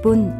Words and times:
극본 0.00 0.39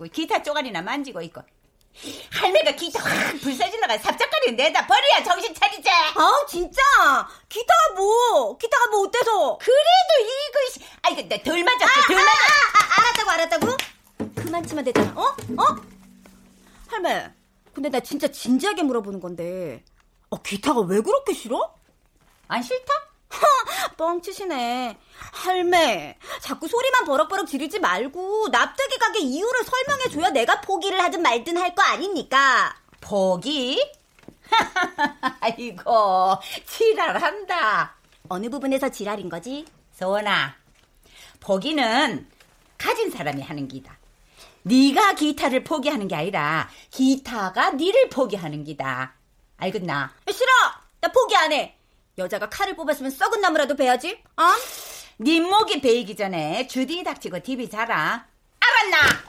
가지고 0.00 0.06
기타 0.12 0.42
쪼가리나 0.42 0.80
만지고 0.82 1.20
있고. 1.22 1.42
할매가 2.32 2.72
기타 2.72 3.02
확 3.02 3.36
불사질러가 3.40 3.98
삽작거리는 3.98 4.56
내다 4.56 4.86
버려야 4.86 5.22
정신 5.24 5.54
차리지. 5.54 5.90
아 5.90 6.46
진짜 6.48 6.80
기타가 7.48 7.94
뭐 7.96 8.56
기타가 8.56 8.86
뭐 8.90 9.02
어때서? 9.06 9.58
그래도 9.58 10.78
이거 10.78 10.86
아 11.02 11.10
이거 11.10 11.22
내덜 11.22 11.62
맞았어 11.64 11.84
아, 11.84 12.06
덜 12.06 12.16
맞았어. 12.16 12.30
아, 12.32 12.78
아, 12.78 12.80
아, 12.80 13.00
알았다고 13.00 13.30
알았다고? 13.30 13.76
그만 14.36 14.66
치면 14.66 14.84
되잖아. 14.84 15.12
어? 15.20 15.22
어? 15.58 15.76
할매. 16.88 17.30
근데 17.74 17.88
나 17.88 18.00
진짜 18.00 18.28
진지하게 18.28 18.82
물어보는 18.84 19.20
건데. 19.20 19.84
어 20.30 20.40
기타가 20.40 20.80
왜 20.82 21.00
그렇게 21.00 21.34
싫어? 21.34 21.74
안 22.46 22.62
싫다? 22.62 22.92
뻥치시네. 23.96 24.96
할매, 25.32 26.18
자꾸 26.40 26.66
소리만 26.68 27.04
버럭버럭 27.04 27.46
지르지 27.46 27.78
말고 27.78 28.48
납득이 28.50 28.98
가게 28.98 29.20
이유를 29.20 29.64
설명해줘야 29.64 30.30
내가 30.30 30.60
포기를 30.60 31.00
하든 31.02 31.22
말든 31.22 31.56
할 31.56 31.74
거 31.74 31.82
아닙니까? 31.82 32.74
포기? 33.00 33.80
아이고, 35.40 36.36
지랄한다. 36.66 37.94
어느 38.28 38.48
부분에서 38.50 38.88
지랄인 38.88 39.28
거지? 39.28 39.64
소원아, 39.92 40.56
포기는 41.38 42.28
가진 42.78 43.10
사람이 43.10 43.42
하는 43.42 43.68
기다. 43.68 43.96
네가 44.62 45.14
기타를 45.14 45.64
포기하는 45.64 46.08
게 46.08 46.16
아니라 46.16 46.68
기타가 46.90 47.70
네를 47.70 48.08
포기하는 48.10 48.64
기다. 48.64 49.14
알겠나? 49.56 50.12
싫어! 50.30 50.50
나 51.00 51.08
포기 51.12 51.36
안 51.36 51.52
해! 51.52 51.76
여자가 52.20 52.48
칼을 52.48 52.76
뽑았으면 52.76 53.10
썩은 53.10 53.40
나무라도 53.40 53.74
베야지. 53.74 54.22
어? 54.36 54.42
네 55.18 55.40
목이 55.40 55.80
베이기 55.80 56.14
전에 56.16 56.66
주디 56.68 57.02
닥치고 57.02 57.40
디비 57.42 57.68
자라. 57.68 58.26
알았나? 58.60 59.20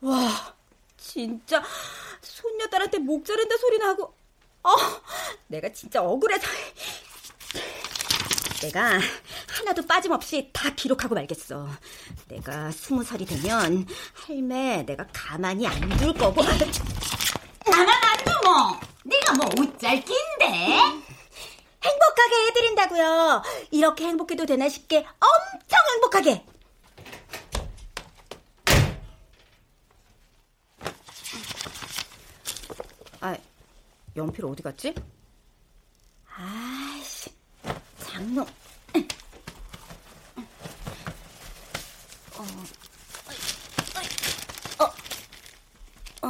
와, 0.00 0.54
진짜 0.96 1.62
손녀딸한테 2.20 2.98
목 2.98 3.24
자른다 3.24 3.56
소리 3.56 3.78
나고. 3.78 4.14
어, 4.64 4.70
내가 5.48 5.68
진짜 5.72 6.02
억울해서. 6.02 6.46
내가 8.62 9.00
하나도 9.48 9.86
빠짐없이 9.86 10.50
다 10.52 10.72
기록하고 10.74 11.14
말겠어. 11.16 11.68
내가 12.28 12.70
스무 12.70 13.02
살이 13.02 13.24
되면 13.26 13.86
할매 14.14 14.84
내가 14.86 15.06
가만히 15.12 15.66
안 15.66 15.80
둘 15.98 16.12
거고. 16.14 16.42
나만 17.70 17.88
안도 17.88 18.30
뭐. 18.44 18.80
네가 19.04 19.34
뭐 19.34 19.46
옷잘낀데? 19.58 20.46
행복하게 21.82 22.46
해드린다고요. 22.46 23.42
이렇게 23.70 24.04
행복해도 24.06 24.46
되나 24.46 24.68
싶게 24.68 24.98
엄청 24.98 25.78
행복하게. 25.94 26.44
아, 33.20 33.36
연필 34.16 34.44
어디 34.46 34.62
갔지? 34.62 34.94
아이씨, 36.34 37.30
장롱. 37.98 38.46
어, 42.36 42.42
어, 44.78 44.84
어, 46.22 46.26
어? 46.26 46.28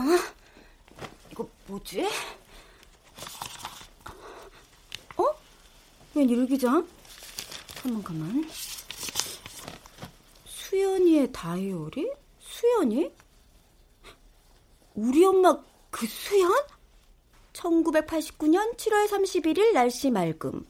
뭐지? 1.73 2.07
어? 5.17 5.25
웬 6.15 6.29
일기장? 6.29 6.87
가만 7.77 8.03
가만. 8.03 8.51
수연이의 10.45 11.33
다이어리? 11.33 12.13
수연이? 12.41 13.11
우리 14.95 15.25
엄마 15.25 15.59
그 15.91 16.07
수연? 16.07 16.53
1989년 17.55 18.77
7월 18.77 19.09
31일 19.09 19.73
날씨 19.73 20.11
맑음. 20.11 20.67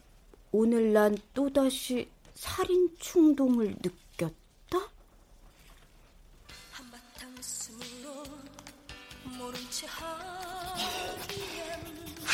오늘 0.53 0.93
난 0.93 1.17
또다시 1.33 2.09
살인 2.33 2.95
충동을 2.97 3.75
느꼈 3.83 4.02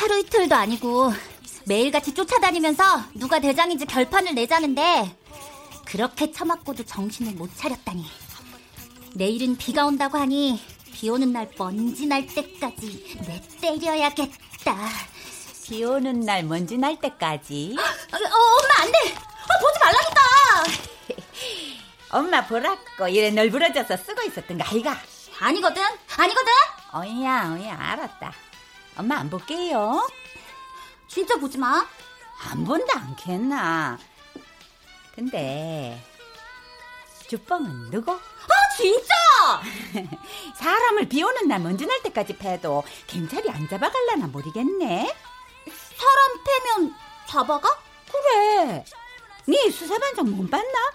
하루 0.00 0.18
이틀도 0.18 0.54
아니고 0.54 1.12
매일같이 1.66 2.14
쫓아다니면서 2.14 3.04
누가 3.16 3.38
대장인지 3.38 3.84
결판을 3.84 4.34
내자는데 4.34 5.14
그렇게 5.84 6.32
처맞고도 6.32 6.84
정신을 6.84 7.34
못 7.34 7.54
차렸다니. 7.54 8.06
내일은 9.12 9.58
비가 9.58 9.84
온다고 9.84 10.16
하니 10.16 10.58
비 10.94 11.10
오는 11.10 11.34
날 11.34 11.50
먼지 11.58 12.06
날 12.06 12.26
때까지 12.26 13.18
내 13.26 13.42
때려야겠다. 13.60 14.88
비 15.64 15.84
오는 15.84 16.20
날 16.20 16.44
먼지 16.44 16.78
날 16.78 16.98
때까지? 16.98 17.76
어, 17.78 18.16
엄마 18.16 18.82
안 18.82 18.90
돼! 18.90 18.98
어, 19.12 19.52
보지 19.60 19.78
말라니까! 19.80 20.20
엄마 22.16 22.46
보라고 22.46 23.08
이래 23.08 23.30
널브러져서 23.30 23.98
쓰고 23.98 24.22
있었던 24.22 24.56
거 24.56 24.64
아이가? 24.64 24.98
아니거든? 25.40 25.82
아니거든? 26.16 26.52
어이야 26.94 27.52
어이야 27.54 27.76
알았다. 27.78 28.49
엄마 28.96 29.16
안 29.16 29.30
볼게요. 29.30 30.06
진짜 31.08 31.36
보지 31.36 31.58
마. 31.58 31.86
안 32.50 32.64
본다 32.64 32.98
않겠나. 32.98 33.98
근데 35.14 36.02
주뻥은 37.28 37.90
누구? 37.90 38.12
아 38.12 38.76
진짜! 38.76 39.14
사람을 40.56 41.08
비 41.08 41.22
오는 41.22 41.46
날 41.46 41.60
먼지 41.60 41.86
날 41.86 42.02
때까지 42.02 42.36
패도 42.38 42.82
경찰이 43.06 43.48
안 43.50 43.68
잡아갈라나 43.68 44.26
모르겠네. 44.28 45.14
사람 45.96 46.44
패면 46.44 46.94
잡아가? 47.26 47.68
그래. 48.10 48.84
네 49.46 49.70
수사반장 49.70 50.30
못 50.36 50.50
봤나? 50.50 50.92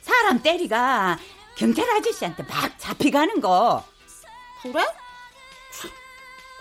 사람 0.00 0.42
때리가 0.42 1.18
경찰 1.56 1.88
아저씨한테 1.90 2.42
막 2.44 2.78
잡히가는 2.78 3.40
거. 3.40 3.84
그래? 4.62 4.86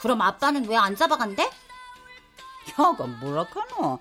그럼 0.02 0.22
아빠는 0.22 0.68
왜 0.68 0.76
안 0.78 0.96
잡아간대? 0.96 1.50
혀가 2.76 3.06
뭐라카노? 3.06 4.00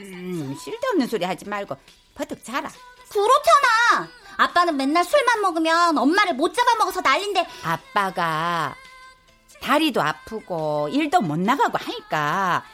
음, 0.00 0.56
쓸데없는 0.56 1.06
소리 1.06 1.24
하지 1.24 1.48
말고 1.48 1.76
버뜩 2.14 2.42
자라. 2.44 2.68
그렇잖아. 3.08 4.08
아빠는 4.36 4.76
맨날 4.76 5.04
술만 5.04 5.40
먹으면 5.42 5.96
엄마를 5.98 6.34
못 6.34 6.52
잡아먹어서 6.52 7.00
난린데. 7.00 7.46
아빠가 7.62 8.74
다리도 9.60 10.02
아프고 10.02 10.88
일도 10.90 11.20
못 11.20 11.38
나가고 11.38 11.78
하니까 11.78 12.64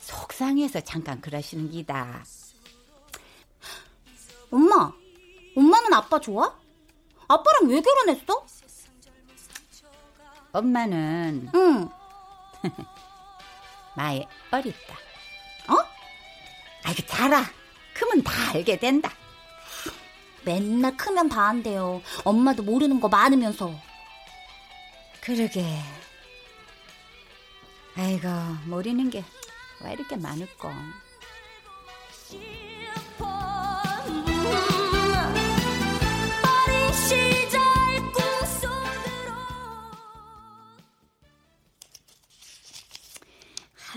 속상해서 0.00 0.80
잠깐 0.82 1.20
그러시는 1.20 1.70
기다. 1.70 2.22
엄마, 4.50 4.92
엄마는 5.56 5.92
아빠 5.92 6.18
좋아? 6.20 6.56
아빠랑 7.26 7.68
왜 7.68 7.80
결혼했어? 7.82 8.46
엄마는 10.52 11.50
응. 11.54 11.88
많이 13.96 14.26
어렸다. 14.50 14.94
어? 15.68 15.84
아이고 16.84 17.06
자라. 17.06 17.44
크면 17.94 18.22
다 18.22 18.32
알게 18.54 18.78
된다. 18.78 19.10
맨날 20.44 20.96
크면 20.96 21.28
다 21.28 21.48
한대요. 21.48 22.00
엄마도 22.24 22.62
모르는 22.62 23.00
거 23.00 23.08
많으면서. 23.08 23.72
그러게. 25.20 25.64
아이고 27.96 28.28
모르는 28.66 29.10
게 29.10 29.24
왜 29.80 29.92
이렇게 29.92 30.16
많을까? 30.16 30.72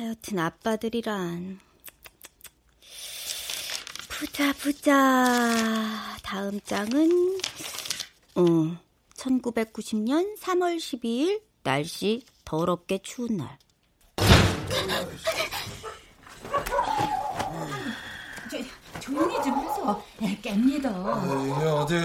하여튼 0.02 0.40
아빠들이란 0.40 1.60
보자 4.10 4.52
보자 4.54 6.18
다음 6.24 6.60
장은 6.62 7.38
어 8.34 8.42
1990년 9.16 10.40
3월 10.40 10.78
12일 10.78 11.44
날씨 11.62 12.26
더럽게 12.46 12.98
추운 13.04 13.38
날 13.38 13.60
조용히 19.00 19.36
좀 19.44 19.60
해서 19.60 20.04
깹니다. 20.20 21.58
이게 21.58 21.66
어디 21.68 21.96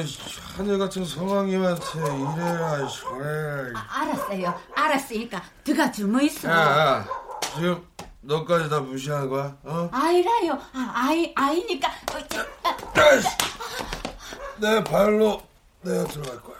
하늘 0.56 0.78
같은 0.78 1.04
성황님한테 1.04 1.84
이래라 1.98 2.88
저래라. 2.88 3.78
아, 3.78 4.00
알았어요. 4.00 4.60
알았으니까 4.75 5.43
들어가 5.62 5.93
주무 5.93 6.22
있어. 6.22 6.48
야, 6.48 6.52
야, 6.52 7.25
지금 7.56 7.87
너까지 8.20 8.69
다 8.69 8.81
무시하는 8.81 9.29
거야? 9.29 9.56
어? 9.64 9.88
아이라요. 9.93 10.53
아, 10.73 10.93
아이 10.94 11.32
아이니까. 11.35 11.88
어, 11.88 12.29
저, 12.29 12.41
아, 12.62 12.76
내 14.58 14.82
발로 14.85 15.43
내가 15.82 16.05
들어갈 16.05 16.41
거야. 16.43 16.56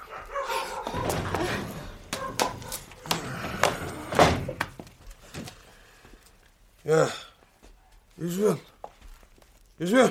야, 6.89 7.09
이수연, 8.19 8.59
이수연. 9.81 10.07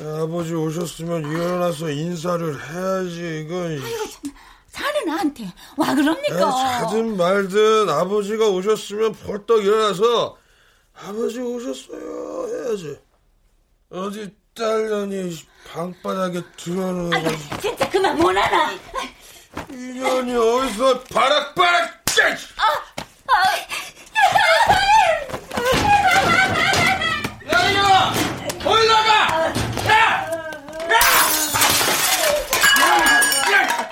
야, 0.00 0.22
아버지 0.22 0.54
오셨으면 0.54 1.30
일어나서 1.30 1.88
인사를 1.90 2.54
해야지. 2.54 3.44
이건 3.44 3.78
자는 3.78 4.37
나한테 5.08 5.52
와 5.76 5.94
그럽니까? 5.94 6.38
야, 6.40 6.80
자든 6.80 7.16
말든 7.16 7.88
아버지가 7.88 8.46
오셨으면 8.48 9.14
벌떡 9.14 9.64
일어나서 9.64 10.36
아버지 11.06 11.40
오셨어요 11.40 12.48
해야지. 12.48 12.98
어디 13.90 14.30
딸년이 14.54 15.34
방바닥에 15.72 16.42
들어오는 16.56 17.12
아이고, 17.14 17.30
거 17.30 17.58
진짜 17.60 17.88
그만 17.88 18.16
못하나. 18.18 18.72
이년이 19.70 20.34
어디서 20.36 21.00
바락바락 21.04 22.04
짜! 22.06 22.28
야 27.50 27.70
이거 27.70 28.68
올라가! 28.70 29.48
야! 29.88 29.94
야! 30.90 31.00
야! 33.52 33.88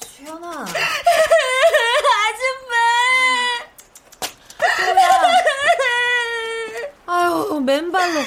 수연아 0.00 0.66
아유 7.06 7.60
맨발로 7.64 8.20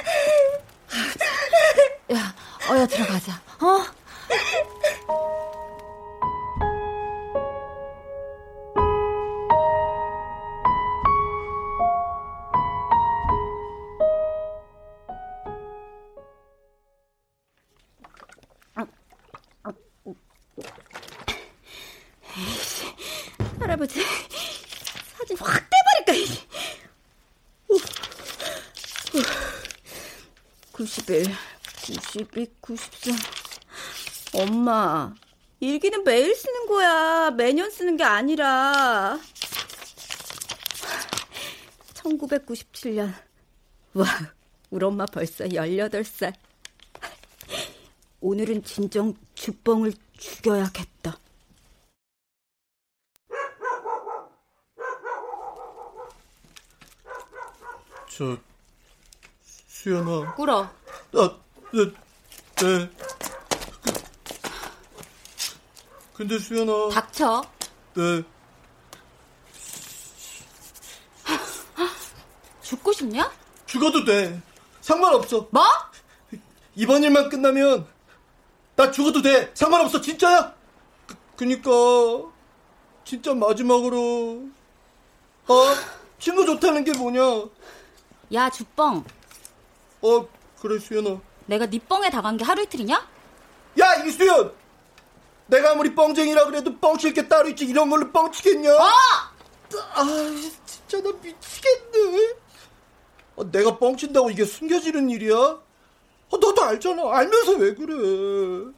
야 2.13 2.35
어여 2.69 2.74
들어가자 2.87 3.33
어? 3.61 3.94
일기는 35.85 36.03
매일 36.03 36.33
쓰는 36.35 36.65
거야. 36.65 37.29
매년 37.31 37.69
쓰는 37.69 37.95
게 37.95 38.03
아니라. 38.03 39.19
1997년. 41.93 43.13
와 43.93 44.05
우리 44.71 44.83
엄마 44.83 45.05
벌써 45.05 45.45
18살. 45.45 46.33
오늘은 48.19 48.63
진정 48.63 49.13
주뻥을 49.35 49.93
죽여야겠다. 50.17 51.19
저 58.09 58.37
수연아. 59.67 60.33
꿀어. 60.33 60.63
아, 60.63 61.37
네, 61.73 61.91
네. 62.55 63.04
근데 66.15 66.39
수연아. 66.39 66.89
닥쳐. 66.89 67.43
네. 67.93 68.23
죽고 72.61 72.93
싶냐? 72.93 73.31
죽어도 73.65 74.05
돼. 74.05 74.41
상관없어. 74.81 75.47
뭐? 75.51 75.63
이번 76.75 77.03
일만 77.03 77.29
끝나면 77.29 77.85
나 78.75 78.91
죽어도 78.91 79.21
돼. 79.21 79.51
상관없어. 79.53 79.99
진짜야. 79.99 80.55
그, 81.05 81.15
그니까 81.35 81.69
진짜 83.03 83.33
마지막으로. 83.33 84.47
어? 85.47 85.53
친구 86.17 86.45
좋다는 86.45 86.83
게 86.85 86.93
뭐냐? 86.93 87.21
야 88.33 88.49
주뻥. 88.49 89.03
어 90.01 90.27
그래 90.61 90.79
수연아. 90.79 91.19
내가 91.45 91.65
네 91.69 91.77
뻥에 91.77 92.09
당한 92.09 92.37
게 92.37 92.43
하루 92.45 92.63
이틀이냐? 92.63 93.07
야 93.79 93.95
이수연 94.03 94.64
내가 95.47 95.71
아무리 95.71 95.93
뻥쟁이라 95.93 96.45
그래도 96.45 96.75
뻥칠 96.77 97.13
게 97.13 97.27
따로 97.27 97.49
있지 97.49 97.65
이런 97.65 97.89
걸로 97.89 98.11
뻥치겠냐? 98.11 98.73
어! 98.73 98.83
아 99.93 100.05
진짜 100.65 101.01
나 101.01 101.11
미치겠네. 101.21 102.33
아, 103.37 103.43
내가 103.51 103.77
뻥친다고 103.77 104.31
이게 104.31 104.45
숨겨지는 104.45 105.09
일이야? 105.09 105.35
아, 105.35 105.61
너도 106.31 106.63
알잖아. 106.63 107.03
알면서 107.11 107.51
왜 107.53 107.73
그래? 107.75 108.71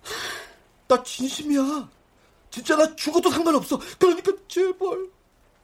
나 0.88 1.02
진심이야. 1.04 1.88
진짜 2.50 2.76
나 2.76 2.96
죽어도 2.96 3.30
상관없어. 3.30 3.80
그러니까 4.00 4.32
제발. 4.48 4.90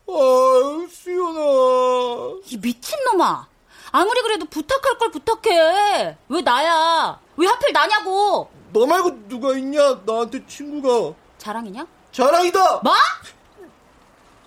아 0.08 0.88
수연아. 0.90 2.40
이 2.46 2.58
미친놈아. 2.58 3.48
아무리 3.92 4.22
그래도 4.22 4.46
부탁할 4.46 4.98
걸 4.98 5.12
부탁해. 5.12 6.18
왜 6.30 6.42
나야? 6.42 7.20
왜 7.38 7.48
하필 7.48 7.74
나냐고 7.74 8.50
너 8.74 8.86
말고 8.86 9.28
누가 9.30 9.56
있냐 9.58 10.02
나한테 10.06 10.46
친구가 10.48 11.16
자랑이냐? 11.38 11.86
자랑이다 12.12 12.82
뭐? 12.84 12.94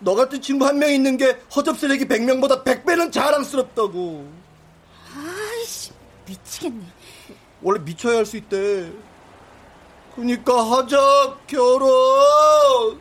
너 0.01 0.15
같은 0.15 0.41
친구 0.43 0.67
한 0.67 0.79
명 0.79 0.93
있는 0.93 1.17
게 1.17 1.39
허접 1.55 1.79
쓰레기 1.79 2.05
100명보다 2.07 2.65
100배는 2.65 3.11
자랑스럽다고. 3.13 4.29
아이씨 5.17 5.93
미치겠네 6.27 6.85
원래 7.63 7.81
미쳐야 7.81 8.19
할 8.19 8.27
수 8.27 8.37
있대. 8.37 8.91
그니까 10.15 10.55
하자, 10.71 11.37
결혼! 11.47 13.01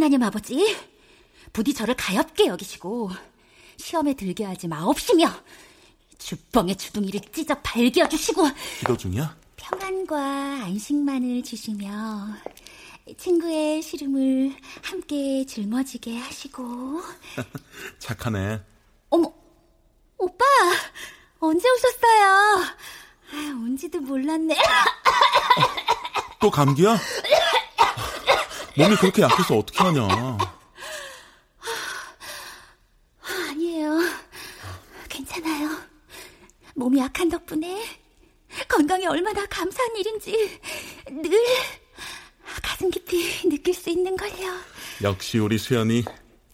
하나님 0.00 0.22
아버지, 0.22 0.78
부디 1.52 1.74
저를 1.74 1.94
가엽게 1.94 2.46
여기시고 2.46 3.10
시험에 3.76 4.14
들게 4.14 4.46
하지 4.46 4.66
마옵시며 4.66 5.30
주뻥의 6.16 6.76
주둥이를 6.76 7.20
찢어 7.30 7.54
발겨 7.62 8.08
주시고 8.08 8.44
기도 8.78 8.96
중이야? 8.96 9.36
평안과 9.56 10.64
안식만을 10.64 11.42
주시며 11.42 12.28
친구의 13.18 13.82
시름을 13.82 14.56
함께 14.80 15.44
짊어지게 15.44 16.16
하시고 16.16 17.02
착하네. 18.00 18.58
어머, 19.10 19.30
오빠 20.16 20.44
언제 21.40 21.68
오셨어요? 21.68 22.24
아, 23.34 23.54
온지도 23.62 24.00
몰랐네. 24.00 24.56
또 26.40 26.50
감기야? 26.50 26.96
몸이 28.76 28.96
그렇게 28.96 29.22
약해서 29.22 29.56
어떻게 29.58 29.78
하냐? 29.78 30.38
아니에요. 33.50 33.98
괜찮아요. 35.08 35.70
몸이 36.74 36.98
약한 37.00 37.28
덕분에 37.28 37.84
건강이 38.68 39.06
얼마나 39.06 39.44
감사한 39.46 39.96
일인지 39.96 40.60
늘 41.10 41.44
가슴 42.62 42.90
깊이 42.90 43.48
느낄 43.48 43.74
수 43.74 43.90
있는 43.90 44.16
걸요. 44.16 44.56
역시 45.02 45.38
우리 45.38 45.58
수연이 45.58 46.04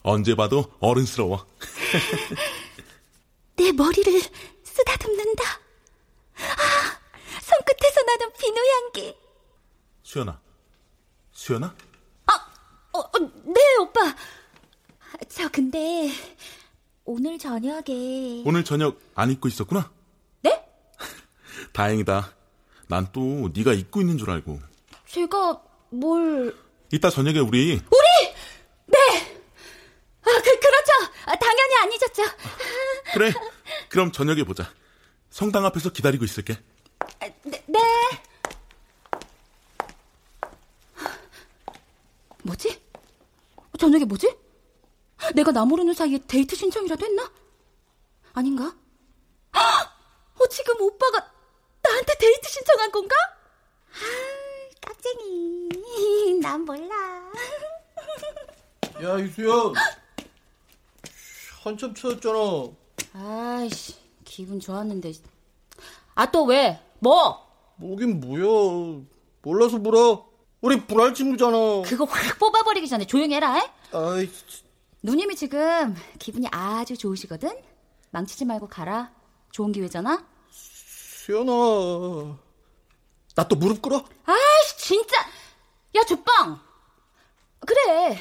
언제 0.03 0.35
봐도 0.35 0.73
어른스러워. 0.81 1.47
내 3.57 3.73
머리를 3.73 4.21
쓰다듬는다. 4.63 5.45
아, 6.39 6.99
손끝에서 7.41 8.03
나는 8.03 8.33
비누 8.39 8.61
향기. 8.61 9.17
수연아, 10.03 10.39
수연아? 11.33 11.75
아, 12.97 12.99
어, 12.99 13.01
어, 13.01 13.19
네, 13.45 13.61
오빠. 13.81 14.15
저 15.29 15.49
근데 15.51 16.11
오늘 17.05 17.39
저녁에 17.39 18.43
오늘 18.47 18.65
저녁 18.65 18.99
안 19.15 19.31
입고 19.31 19.49
있었구나? 19.49 19.91
네? 20.43 20.67
다행이다. 21.75 22.33
난 22.89 23.09
또 23.13 23.51
네가 23.55 23.73
입고 23.75 24.01
있는 24.01 24.17
줄 24.17 24.31
알고. 24.31 24.61
제가 25.07 25.61
뭘 25.91 26.57
이따 26.93 27.11
저녁에 27.11 27.39
우리 27.39 27.73
우리 27.75 28.35
네. 28.87 28.99
아, 30.23 30.31
그 30.43 30.59
그렇죠. 30.61 30.93
아, 31.27 31.37
당연히 31.37 31.75
안 31.83 31.93
잊었죠. 31.93 32.23
그래. 33.13 33.33
그럼 33.91 34.11
저녁에 34.13 34.43
보자. 34.45 34.71
성당 35.31 35.65
앞에서 35.67 35.91
기다리고 35.91 36.25
있을게. 36.25 36.57
아, 37.21 37.27
네. 37.45 37.63
네. 37.67 37.79
뭐지? 42.43 42.81
저녁에 43.77 44.05
뭐지? 44.05 44.35
내가 45.35 45.53
나 45.53 45.65
모르는 45.65 45.95
사이에 45.95 46.19
데이트 46.27 46.57
신청이라도 46.57 47.05
했나? 47.07 47.31
아닌가? 48.33 48.75
어, 50.39 50.47
지금 50.49 50.81
오빠가 50.81 51.33
나한테 51.83 52.15
데이트 52.19 52.49
신청한 52.49 52.93
건가? 52.93 53.17
아, 53.91 54.81
깍쟁이. 54.81 55.69
난 56.43 56.65
몰라. 56.65 57.33
야, 59.03 59.19
이수연. 59.19 59.75
한참 61.63 61.95
찾았잖아. 61.95 62.39
아이씨, 63.15 63.95
기분 64.25 64.61
좋았는데. 64.61 65.13
아, 66.15 66.31
또 66.31 66.45
왜? 66.45 66.81
뭐? 67.01 67.47
뭐긴 67.77 68.21
뭐야. 68.21 69.03
몰라서 69.43 69.79
물어. 69.79 70.29
우리 70.67 70.85
불알 70.85 71.15
친구잖아. 71.15 71.57
그거 71.87 72.05
확 72.07 72.39
뽑아버리기 72.41 72.89
전에 72.89 73.07
조용히 73.07 73.37
해라, 73.37 73.57
에? 73.57 73.71
아이, 73.93 74.29
누님이 75.01 75.37
지금 75.37 75.95
기분이 76.19 76.49
아주 76.51 76.97
좋으시거든? 76.99 77.57
망치지 78.11 78.45
말고 78.47 78.67
가라. 78.67 79.13
좋은 79.53 79.71
기회잖아? 79.71 80.27
수연아. 80.51 81.53
나 83.37 83.45
또 83.49 83.55
무릎 83.55 83.81
꿇어? 83.81 84.05
아이씨, 84.25 84.77
진짜! 84.79 85.17
야, 85.95 86.03
주빵! 86.03 86.59
그래. 87.61 88.19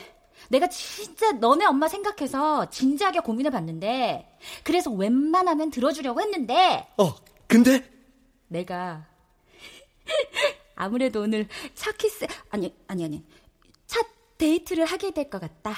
내가 0.49 0.67
진짜 0.67 1.31
너네 1.31 1.65
엄마 1.65 1.87
생각해서 1.87 2.69
진지하게 2.69 3.21
고민해 3.21 3.49
봤는데, 3.49 4.37
그래서 4.63 4.91
웬만하면 4.91 5.71
들어주려고 5.71 6.21
했는데, 6.21 6.87
어, 6.97 7.15
근데? 7.47 7.89
내가 8.49 9.07
아무래도 10.75 11.21
오늘 11.21 11.47
첫 11.73 11.97
키스 11.97 12.27
아니 12.49 12.73
아니 12.87 13.05
아니 13.05 13.23
첫 13.87 14.05
데이트를 14.37 14.85
하게 14.85 15.11
될 15.11 15.29
것 15.29 15.39
같다. 15.39 15.73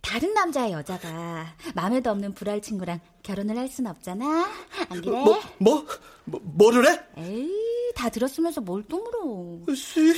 다른 0.00 0.32
남자의 0.32 0.72
여자가 0.72 1.54
마음에도 1.74 2.10
없는 2.10 2.32
불알 2.34 2.62
친구랑 2.62 3.00
결혼을 3.22 3.58
할 3.58 3.68
순 3.68 3.86
없잖아. 3.88 4.48
안 4.88 5.00
그래? 5.02 5.10
뭐, 5.10 5.40
뭐? 5.58 5.86
뭐 6.24 6.40
뭐를 6.44 6.86
해? 6.88 7.00
에이 7.16 7.92
다 7.94 8.08
들었으면서 8.08 8.60
뭘 8.60 8.84
또 8.88 8.98
물어? 9.02 9.74
씨. 9.74 10.14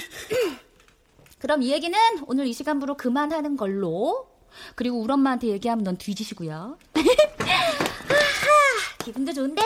그럼 1.39 1.63
이 1.63 1.73
얘기는 1.73 1.99
오늘 2.27 2.47
이 2.47 2.53
시간부로 2.53 2.97
그만하는 2.97 3.57
걸로. 3.57 4.29
그리고 4.75 5.01
우리 5.01 5.13
엄마한테 5.13 5.47
얘기하면 5.49 5.85
넌 5.85 5.97
뒤지시고요. 5.97 6.77
기분도 9.05 9.33
좋은데 9.33 9.63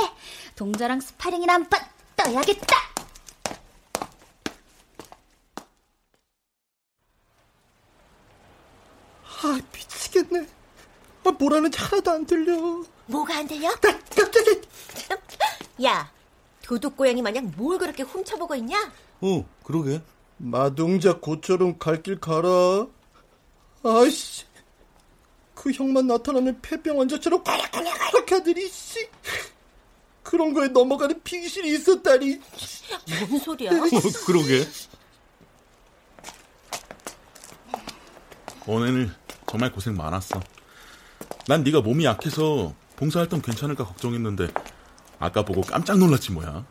동저랑 0.56 1.00
스파링이나 1.00 1.54
한판 1.54 1.80
떠야겠다. 2.16 2.76
아, 9.44 9.60
미치겠네. 9.72 10.46
아, 11.24 11.30
뭐라는지 11.30 11.78
하나도 11.78 12.10
안 12.10 12.24
들려. 12.26 12.56
뭐가 13.06 13.36
안 13.38 13.46
들려? 13.46 13.68
아, 13.70 13.74
깜짝이야. 13.80 14.54
야, 15.84 16.10
도둑 16.62 16.96
고양이 16.96 17.20
마냥 17.20 17.52
뭘 17.56 17.78
그렇게 17.78 18.02
훔쳐보고 18.02 18.54
있냐? 18.56 18.90
어, 19.20 19.44
그러게. 19.62 20.02
마둥자 20.38 21.18
고처럼 21.18 21.78
갈 21.78 22.02
길 22.02 22.18
가라. 22.18 22.86
아이씨. 23.84 24.44
그 25.54 25.70
형만 25.70 26.06
나타나면 26.06 26.60
폐병 26.62 27.00
환자처럼 27.00 27.44
꽈락꽈락 27.44 28.32
하더니, 28.32 28.68
씨. 28.68 29.08
그런 30.22 30.52
거에 30.54 30.68
넘어가는 30.68 31.20
빙실이 31.22 31.70
있었다니. 31.74 32.40
뭔 33.28 33.40
소리야? 33.40 33.70
어, 33.72 33.84
그러게. 34.26 34.66
오늘 38.66 39.14
정말 39.46 39.72
고생 39.72 39.96
많았어. 39.96 40.40
난 41.46 41.62
네가 41.62 41.80
몸이 41.80 42.04
약해서 42.04 42.74
봉사활동 42.96 43.40
괜찮을까 43.42 43.84
걱정했는데 43.84 44.48
아까 45.18 45.44
보고 45.44 45.60
깜짝 45.62 45.98
놀랐지 45.98 46.32
뭐야. 46.32 46.64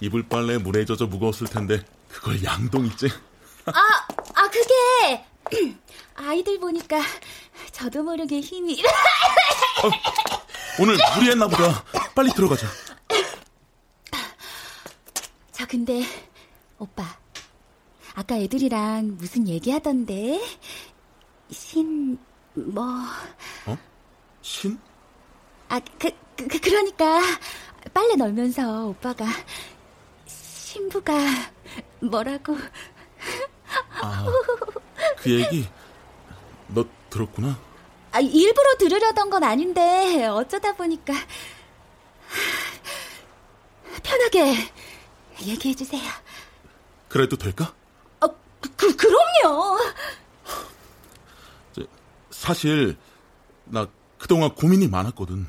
이불 0.00 0.28
빨래 0.28 0.58
물에 0.58 0.84
젖어 0.84 1.06
무거웠을 1.06 1.46
텐데 1.46 1.84
그걸 2.08 2.42
양동이째. 2.42 3.08
아, 3.66 3.72
아 4.34 4.50
그게 4.50 5.24
아이들 6.16 6.58
보니까 6.58 7.00
저도 7.72 8.02
모르게 8.02 8.40
힘이 8.40 8.82
오늘 10.80 10.96
무리했나 11.14 11.46
보다. 11.46 11.84
빨리 12.14 12.30
들어가자. 12.32 12.66
저 15.52 15.66
근데 15.66 16.02
오빠 16.78 17.04
아까 18.14 18.36
애들이랑 18.36 19.16
무슨 19.18 19.46
얘기하던데 19.46 20.40
신 21.50 22.18
뭐 22.54 22.84
어? 23.66 23.78
신? 24.42 24.78
아, 25.68 25.80
그, 25.98 26.10
그, 26.36 26.48
그, 26.48 26.60
그러니까, 26.60 27.20
빨래 27.94 28.16
널면서 28.16 28.86
오빠가, 28.86 29.24
신부가, 30.26 31.14
뭐라고. 32.00 32.56
아, 34.02 34.26
그 35.18 35.30
얘기 35.30 35.68
너 36.68 36.84
들었구나. 37.08 37.56
아, 38.10 38.18
일부러 38.18 38.76
들으려던 38.78 39.30
건 39.30 39.44
아닌데, 39.44 40.26
어쩌다 40.26 40.74
보니까. 40.74 41.12
편하게 44.02 44.54
얘기해 45.42 45.74
주세요. 45.74 46.02
그래도 47.08 47.36
될까? 47.36 47.72
어, 48.20 48.26
그, 48.60 48.74
그, 48.74 48.96
그럼요! 48.96 49.78
저, 52.40 52.46
사실 52.48 52.96
나 53.64 53.86
그동안 54.18 54.54
고민이 54.54 54.88
많았거든. 54.88 55.46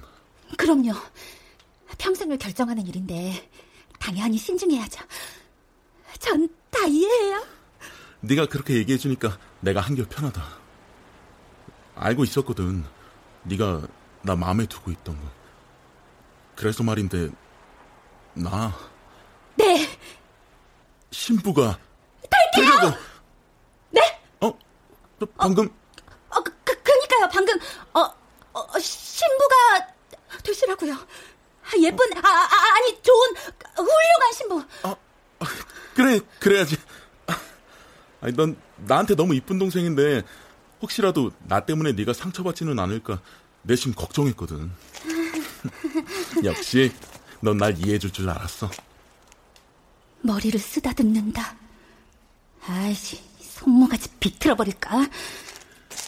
그럼요. 0.58 0.92
평생을 1.98 2.38
결정하는 2.38 2.86
일인데, 2.88 3.50
당연히 4.00 4.38
신중해야죠. 4.38 5.00
전 6.20 6.48
다 6.72 6.86
이해해요. 6.88 7.46
네가 8.22 8.46
그렇게 8.48 8.76
얘기해 8.76 8.98
주니까 8.98 9.38
내가 9.60 9.82
한결 9.82 10.06
편하다. 10.06 10.42
알고 11.96 12.24
있었거든. 12.24 12.84
네가 13.44 13.82
나 14.22 14.36
마음에 14.36 14.66
두고 14.66 14.90
있던 14.92 15.20
거. 15.20 15.28
그래서 16.56 16.82
말인데 16.84 17.30
나 18.34 18.74
네, 19.56 19.88
신부가 21.12 21.78
되려고. 22.54 22.98
네? 23.90 24.22
어? 24.40 24.58
방금 25.38 25.66
어, 25.66 25.70
그, 25.70 25.76
그, 27.22 27.28
그니까요. 27.28 27.30
방금 27.30 27.60
어, 27.94 28.14
어 28.54 28.80
신부가 28.80 29.88
되시라고요. 30.44 30.94
아, 30.94 31.78
예쁜 31.80 32.18
아, 32.18 32.28
아, 32.28 32.44
아 32.44 32.76
아니 32.76 33.02
좋은 33.02 33.36
훌륭한 33.76 34.34
신부. 34.34 34.64
아, 34.84 34.96
아 35.40 35.46
그래 35.94 36.20
그래야지. 36.40 36.78
아니 38.22 38.34
넌 38.34 38.56
나한테 38.78 39.16
너무 39.16 39.36
이쁜 39.36 39.58
동생인데 39.60 40.24
혹시라도 40.82 41.32
나 41.48 41.60
때문에 41.66 41.94
네가 41.94 42.14
상처받지는 42.14 42.78
않을까 42.80 43.22
내심 43.64 43.94
걱정했거든. 43.94 44.72
역시 46.44 46.92
넌 47.42 47.58
날 47.58 47.78
이해해줄 47.78 48.12
줄 48.12 48.30
알았어. 48.30 48.70
머리를 50.22 50.60
쓰다듬는다. 50.60 51.56
아이씨, 52.68 53.20
손모가지 53.40 54.10
비틀어버릴까? 54.20 55.08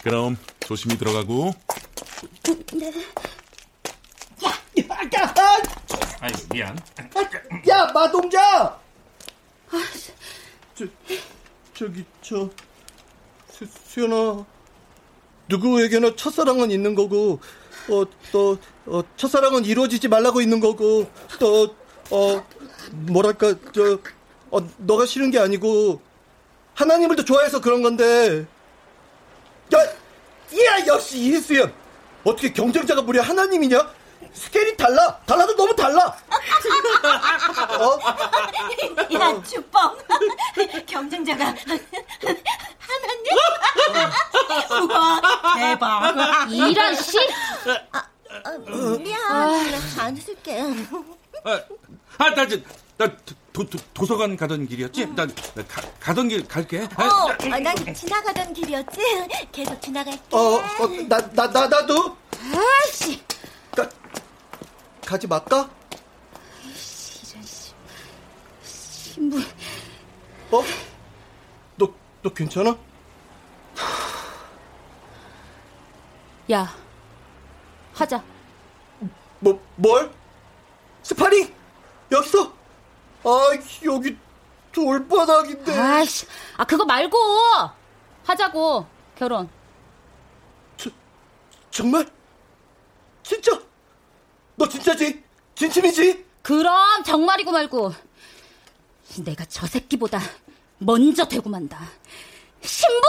그럼 0.03 0.38
조심히 0.60 0.98
들어가고. 0.98 1.53
네. 2.74 2.91
야, 4.43 5.00
야, 5.15 5.22
야! 5.22 5.33
아이 6.19 6.31
미안. 6.51 6.77
야, 7.69 7.86
마동자! 7.93 8.77
저, 10.75 10.86
저기, 11.74 12.03
저, 12.22 12.50
수, 13.50 13.65
수연아. 13.86 14.45
누구에게나 15.48 16.17
첫사랑은 16.17 16.69
있는 16.69 16.95
거고, 16.95 17.39
어, 17.89 18.03
또, 18.33 18.57
어, 18.86 19.01
첫사랑은 19.15 19.63
이루어지지 19.63 20.10
말라고 20.10 20.41
있는 20.41 20.60
거고, 20.60 21.10
또, 21.39 21.74
어, 22.12 22.45
뭐랄까, 22.91 23.55
저, 23.72 24.00
어, 24.51 24.69
너가 24.79 25.05
싫은 25.05 25.31
게 25.31 25.39
아니고, 25.39 26.01
하나님을 26.74 27.15
더 27.15 27.24
좋아해서 27.24 27.62
그런 27.62 27.81
건데, 27.81 28.45
야, 29.74 29.80
야, 29.80 30.86
역시 30.88 31.18
이수연! 31.18 31.74
어떻게 32.24 32.51
경쟁자가 32.53 33.01
무려 33.01 33.22
하나님이냐? 33.22 33.92
스케일이 34.34 34.75
달라! 34.77 35.20
달라도 35.25 35.56
너무 35.56 35.75
달라! 35.75 36.15
어? 37.80 38.00
야, 39.13 39.44
주뻥! 39.44 39.98
경쟁자가 40.86 41.46
하나님? 41.46 43.34
우와, 44.89 45.22
대박! 45.56 46.51
이런 46.51 46.96
씨! 46.96 47.18
아, 47.92 48.03
아, 48.44 48.51
미안. 48.98 49.74
안 50.00 50.15
쓸게. 50.15 50.62
아, 51.44 51.62
아, 52.18 52.30
나, 52.34 52.48
저, 52.48 52.58
나 52.98 53.08
도, 53.53 53.63
도, 53.69 53.77
도 53.93 54.05
서관 54.05 54.36
가던 54.36 54.67
길이었지? 54.67 55.05
나, 55.15 55.27
나 55.27 55.63
가, 55.67 55.81
가던 56.00 56.27
길 56.27 56.48
갈게. 56.48 56.81
어, 56.81 57.03
어, 57.03 57.60
난 57.60 57.93
지나가던 57.93 58.51
길이었지? 58.51 59.00
계속 59.53 59.79
지나갈게. 59.79 60.19
어, 60.31 60.38
어, 60.39 60.88
나, 61.07 61.17
나, 61.29 61.51
나, 61.51 61.67
나도? 61.67 62.17
아씨! 62.83 63.22
가, 63.75 63.88
가지 65.05 65.27
말까? 65.27 65.69
이런 66.63 67.43
씨. 67.45 67.73
신부. 68.63 69.38
어? 70.49 70.63
너, 71.75 71.93
너 72.23 72.34
괜찮아? 72.34 72.75
야, 76.51 76.75
하자. 77.93 78.23
뭐, 79.39 79.63
뭘? 79.75 80.12
스파링? 81.04 81.54
여기서? 82.12 82.62
아, 83.23 83.57
여기 83.86 84.17
돌바닥인데. 84.71 85.77
아이씨, 85.77 86.25
아, 86.57 86.65
그거 86.65 86.83
말고! 86.86 87.17
하자고, 88.25 88.86
결혼. 89.17 89.49
저, 90.77 90.89
정말? 91.71 92.09
진짜? 93.21 93.59
너 94.55 94.67
진짜지? 94.67 95.23
진심이지? 95.55 96.25
그럼 96.41 97.03
정말이고 97.03 97.51
말고. 97.51 97.93
내가 99.23 99.45
저 99.45 99.65
새끼보다 99.67 100.19
먼저 100.79 101.25
되고 101.25 101.49
만다. 101.49 101.79
신부! 102.62 103.07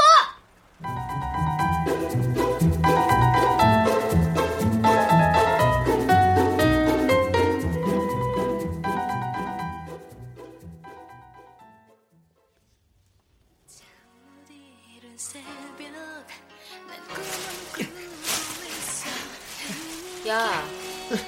야, 20.34 20.64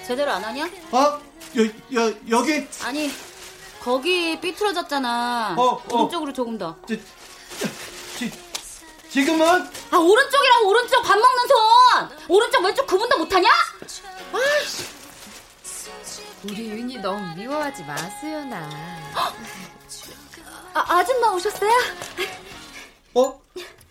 제대로 0.04 0.32
안 0.32 0.42
하냐? 0.42 0.68
아, 0.90 1.20
여, 1.56 1.64
여, 1.94 2.12
여기? 2.28 2.66
아니, 2.82 3.08
거기 3.80 4.40
삐뚤어졌잖아. 4.40 5.54
어, 5.56 5.62
어. 5.62 5.82
오른쪽으로 5.92 6.32
조금 6.32 6.58
더. 6.58 6.76
지, 6.88 7.00
지, 8.18 8.32
지금은? 9.08 9.46
아, 9.46 9.96
오른쪽이랑 9.96 10.66
오른쪽 10.66 11.02
밥 11.04 11.14
먹는 11.16 11.46
손! 11.46 12.18
오른쪽, 12.28 12.64
왼쪽 12.64 12.86
구분도 12.88 13.18
못하냐? 13.18 13.48
아이씨. 14.32 14.84
우리 16.42 16.68
윤이 16.68 16.98
너무 16.98 17.34
미워하지 17.36 17.84
마, 17.84 17.96
수연아. 18.20 18.68
아, 20.74 20.84
아줌마 20.98 21.28
오셨어요? 21.28 21.70
어? 23.14 23.40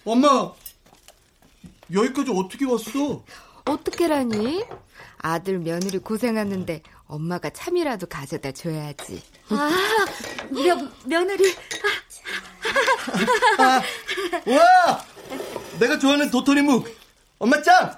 엄마, 0.05 0.51
여기까지 1.93 2.31
어떻게 2.35 2.65
왔어? 2.65 3.23
어떻게라니? 3.65 4.63
아들 5.25 5.57
며느리 5.57 5.97
고생하는데 5.97 6.83
엄마가 7.07 7.49
참이라도 7.49 8.05
가져다 8.05 8.51
줘야지. 8.51 9.23
아, 9.49 9.71
며, 10.51 10.87
며느리. 11.03 11.55
아, 13.57 13.81
와! 14.45 15.05
내가 15.79 15.97
좋아하는 15.97 16.29
도토리묵. 16.29 16.95
엄마 17.39 17.59
짱! 17.63 17.97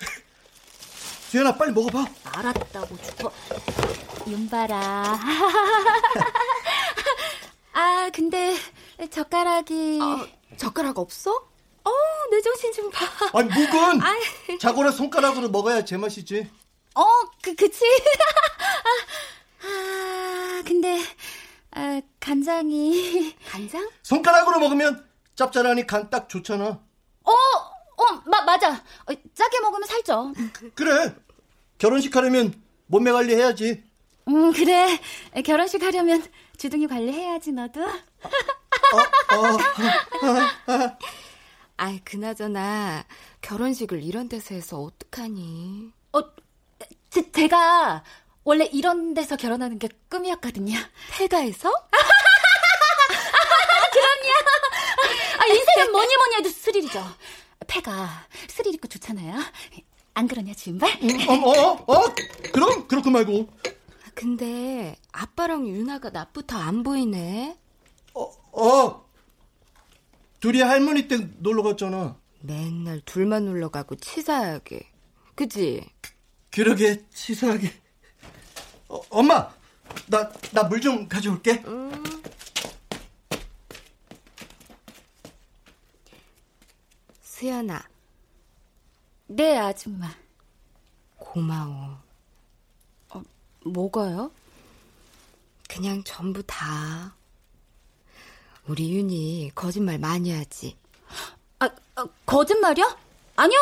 수연아, 1.29 1.57
빨리 1.57 1.73
먹어봐. 1.73 2.05
알았다고, 2.31 2.97
주터. 3.01 3.29
윤봐라. 4.25 5.19
아, 7.73 8.09
근데, 8.13 8.55
젓가락이. 9.11 9.99
어, 10.01 10.25
젓가락 10.55 10.97
없어? 10.97 11.35
어, 11.83 11.91
내 12.31 12.41
정신 12.41 12.71
좀 12.71 12.89
봐. 12.89 13.05
아니, 13.33 13.49
묵은 13.49 14.57
자고나 14.61 14.91
손가락으로 14.91 15.49
먹어야 15.49 15.83
제맛이지. 15.83 16.49
어, 16.99 17.05
그, 17.41 17.53
그치. 17.55 17.83
아, 19.61 19.67
아, 19.67 20.63
근데, 20.65 20.99
아, 21.71 22.01
간장이. 22.19 23.35
간장? 23.49 23.89
손가락으로 24.03 24.59
먹으면 24.59 25.07
짭짤하니 25.35 25.85
간 25.85 26.09
딱 26.09 26.27
좋잖아. 26.29 26.65
어, 26.65 27.31
어, 27.31 28.03
마, 28.25 28.41
맞아. 28.41 28.71
어, 28.73 29.13
짜게 29.35 29.59
먹으면 29.61 29.87
살쪄. 29.87 30.33
그래. 30.73 31.15
결혼식 31.77 32.15
하려면 32.15 32.59
몸매 32.87 33.11
관리해야지. 33.11 33.83
음, 34.29 34.51
그래. 34.53 34.99
결혼식 35.45 35.83
하려면 35.83 36.23
주둥이 36.57 36.87
관리해야지, 36.87 37.51
너도. 37.51 37.83
어, 37.83 38.97
어, 39.37 39.57
아이, 41.77 41.99
그나저나, 42.03 43.05
결혼식을 43.41 44.01
이런 44.01 44.27
데서 44.29 44.55
해서 44.55 44.79
어떡하니? 44.79 45.91
어, 46.13 46.19
제, 47.09 47.31
제가 47.31 48.03
원래 48.43 48.65
이런 48.65 49.13
데서 49.13 49.35
결혼하는 49.35 49.79
게 49.79 49.89
꿈이었거든요. 50.09 50.77
폐가에서? 51.11 51.69
그럼요. 53.91 54.29
아, 55.39 55.45
인생은 55.45 55.91
뭐니 55.91 56.17
뭐니 56.17 56.35
해도 56.37 56.49
스릴이죠. 56.49 57.03
폐가 57.67 58.27
스릴 58.47 58.73
있고 58.75 58.87
좋잖아요. 58.87 59.35
안 60.13 60.27
그러냐, 60.27 60.53
지은발? 60.53 60.89
어, 61.29 61.33
어, 61.33 61.85
어? 61.87 62.15
그럼, 62.51 62.87
그렇고 62.87 63.09
말고. 63.09 63.47
근데 64.15 64.95
아빠랑 65.11 65.67
유나가 65.67 66.09
낮부터 66.09 66.57
안 66.57 66.81
보이네. 66.83 67.57
어, 68.15 68.21
어. 68.53 69.05
둘이 70.39 70.61
할머니 70.61 71.07
댁 71.07 71.29
놀러 71.39 71.61
갔잖아. 71.63 72.17
맨날 72.41 73.01
둘만 73.01 73.45
놀러 73.45 73.69
가고 73.69 73.95
치사하게. 73.95 74.89
그지? 75.35 75.83
그러게, 76.57 77.05
치사하게. 77.13 77.71
어, 78.89 78.99
엄마! 79.11 79.53
나, 80.07 80.27
나 80.51 80.63
물 80.63 80.81
좀 80.81 81.07
가져올게. 81.07 81.61
음. 81.67 81.91
수연아, 87.21 87.87
네, 89.27 89.55
아줌마. 89.59 90.09
고마워. 91.17 92.01
어, 93.09 93.23
뭐가요? 93.63 94.31
그냥 95.69 96.03
전부 96.03 96.41
다. 96.41 97.15
우리 98.65 98.91
윤이 98.95 99.51
거짓말 99.53 99.99
많이 99.99 100.31
하지. 100.31 100.75
아, 101.59 101.69
아 101.95 102.05
거짓말이야? 102.25 102.97
아니요. 103.35 103.59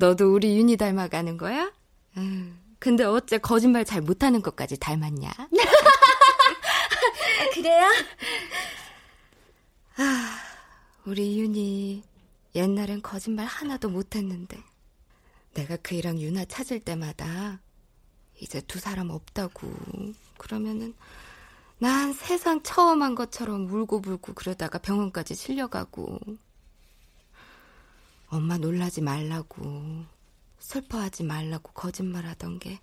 너도 0.00 0.34
우리 0.34 0.56
윤희 0.56 0.78
닮아가는 0.78 1.36
거야? 1.36 1.70
음, 2.16 2.58
근데 2.78 3.04
어째 3.04 3.36
거짓말 3.36 3.84
잘 3.84 4.00
못하는 4.00 4.40
것까지 4.40 4.78
닮았냐? 4.78 5.30
그래요? 7.52 7.84
아, 9.98 10.38
우리 11.04 11.38
윤희 11.38 12.02
옛날엔 12.54 13.02
거짓말 13.02 13.44
하나도 13.44 13.90
못했는데 13.90 14.58
내가 15.52 15.76
그이랑 15.76 16.18
윤아 16.18 16.46
찾을 16.46 16.80
때마다 16.80 17.60
이제 18.40 18.62
두 18.62 18.78
사람 18.78 19.10
없다고 19.10 19.70
그러면은 20.38 20.94
난 21.76 22.14
세상 22.14 22.62
처음 22.62 23.02
한 23.02 23.14
것처럼 23.14 23.70
울고불고 23.70 24.32
그러다가 24.32 24.78
병원까지 24.78 25.34
실려가고 25.34 26.18
엄마 28.30 28.56
놀라지 28.58 29.00
말라고 29.00 30.04
슬퍼하지 30.60 31.24
말라고 31.24 31.72
거짓말하던 31.72 32.60
게 32.60 32.78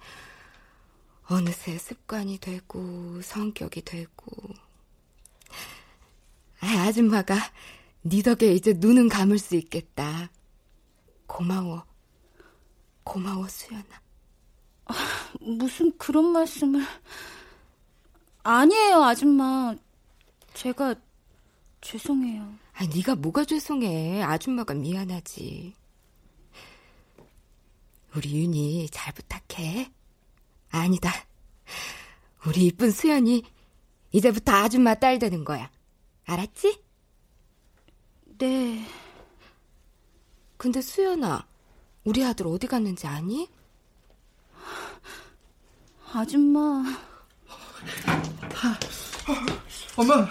어느새 1.30 1.78
습관이 1.78 2.38
되고 2.40 3.22
성격이 3.22 3.82
되고 3.84 4.54
아, 6.60 6.68
아줌마가 6.88 7.36
네 8.02 8.22
덕에 8.22 8.52
이제 8.54 8.74
눈은 8.74 9.10
감을 9.10 9.38
수 9.38 9.56
있겠다. 9.56 10.30
고마워. 11.28 11.86
고마워 13.04 13.48
수연아. 13.48 14.02
아, 14.86 14.94
무슨 15.40 15.98
그런 15.98 16.26
말씀을 16.32 16.86
아니에요 18.44 19.04
아줌마. 19.04 19.76
제가 20.54 20.96
죄송해요. 21.82 22.67
아, 22.80 22.86
네가 22.86 23.16
뭐가 23.16 23.44
죄송해. 23.44 24.22
아줌마가 24.22 24.76
미안하지. 24.76 25.74
우리 28.16 28.40
윤이 28.40 28.88
잘 28.92 29.14
부탁해. 29.14 29.92
아니다. 30.70 31.12
우리 32.46 32.68
이쁜 32.68 32.92
수연이 32.92 33.44
이제부터 34.12 34.52
아줌마 34.52 34.94
딸 34.94 35.18
되는 35.18 35.44
거야. 35.44 35.72
알았지? 36.26 36.80
네. 38.38 38.86
근데 40.58 40.80
수연아, 40.80 41.48
우리 42.04 42.24
아들 42.24 42.46
어디 42.48 42.68
갔는지 42.68 43.08
아니? 43.08 43.50
아줌마. 46.14 46.84
엄마, 49.96 50.28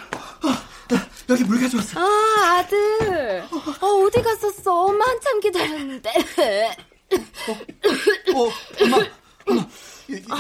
여기 1.28 1.44
물 1.44 1.60
가져왔어. 1.60 1.98
아, 2.00 2.58
아들. 2.58 3.42
어, 3.80 3.86
어디 4.04 4.22
갔었어? 4.22 4.84
엄마 4.84 5.04
한참 5.06 5.40
기다렸는데. 5.40 6.10
어, 7.48 7.52
어 8.36 8.50
엄마, 8.82 8.96
엄마, 9.46 9.66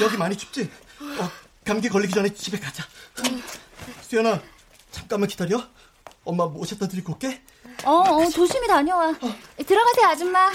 여 0.00 0.08
기 0.08 0.16
많이 0.16 0.36
춥지? 0.36 0.70
어, 1.18 1.30
감기 1.64 1.88
걸리기 1.88 2.12
전에 2.14 2.28
집에 2.32 2.58
가자. 2.58 2.84
수연아, 4.02 4.40
잠깐만 4.92 5.28
기다려. 5.28 5.60
엄마 6.24 6.46
모셔다 6.46 6.86
드리고 6.88 7.14
올게. 7.14 7.42
어, 7.84 7.90
어 7.92 8.28
조심히 8.30 8.66
다녀와. 8.68 9.10
어. 9.10 9.36
들어가세요, 9.66 10.06
아줌마. 10.06 10.50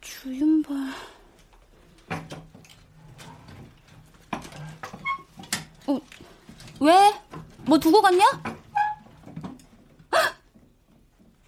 주윤발. 0.00 0.92
왜? 6.84 7.18
뭐 7.64 7.78
두고 7.78 8.02
갔냐? 8.02 8.22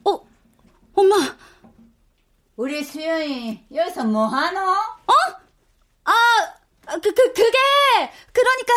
어, 0.05 0.27
엄마. 0.95 1.37
우리 2.57 2.83
수영이 2.83 3.67
여기서 3.75 4.05
뭐 4.05 4.25
하노? 4.25 4.59
어? 4.59 5.13
아, 6.05 6.13
그, 6.87 7.01
그, 7.01 7.33
그게, 7.35 7.59
그러니까. 8.33 8.73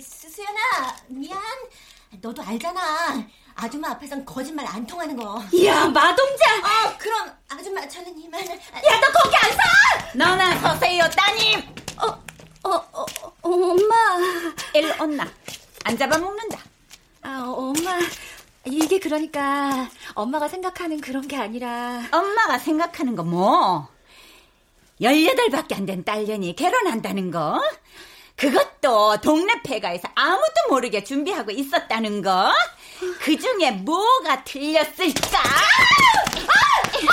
수연아, 0.00 0.96
미안. 1.08 1.38
너도 2.22 2.42
알잖아. 2.42 3.28
아줌마 3.56 3.90
앞에선 3.90 4.24
거짓말 4.24 4.66
안 4.66 4.86
통하는 4.86 5.14
거. 5.14 5.44
야, 5.66 5.86
마동자! 5.88 6.56
어, 6.56 6.96
그럼 6.98 7.30
아줌마 7.50 7.86
저는 7.86 8.18
이만. 8.18 8.40
야, 8.40 8.56
너 8.56 9.20
거기 9.20 9.36
안 9.36 9.52
서! 9.52 9.58
너나 10.14 10.58
서세요, 10.60 11.04
따님! 11.10 11.60
어, 11.98 12.24
어, 12.64 12.70
어, 12.70 13.02
어 13.42 13.48
엄마. 13.50 13.94
일로 14.74 14.94
온나. 15.02 15.26
안 15.84 15.96
잡아먹는다. 15.98 16.58
아, 17.22 17.44
엄마. 17.46 17.98
이게 18.66 18.98
그러니까 18.98 19.88
엄마가 20.14 20.48
생각하는 20.48 21.00
그런 21.00 21.28
게 21.28 21.36
아니라. 21.36 22.02
엄마가 22.10 22.58
생각하는 22.58 23.14
거 23.16 23.22
뭐? 23.22 23.88
18밖에 25.00 25.74
안 25.76 25.86
된 25.86 26.04
딸년이 26.04 26.56
결혼한다는 26.56 27.30
거? 27.30 27.60
그것도 28.36 29.20
동네 29.20 29.60
폐가에서 29.62 30.08
아무도 30.14 30.54
모르게 30.70 31.04
준비하고 31.04 31.50
있었다는 31.50 32.22
거? 32.22 32.52
그 33.20 33.36
중에 33.38 33.70
뭐가 33.72 34.42
틀렸을까? 34.44 35.38
아! 35.38 35.42
아! 35.42 36.54
아! 36.94 37.12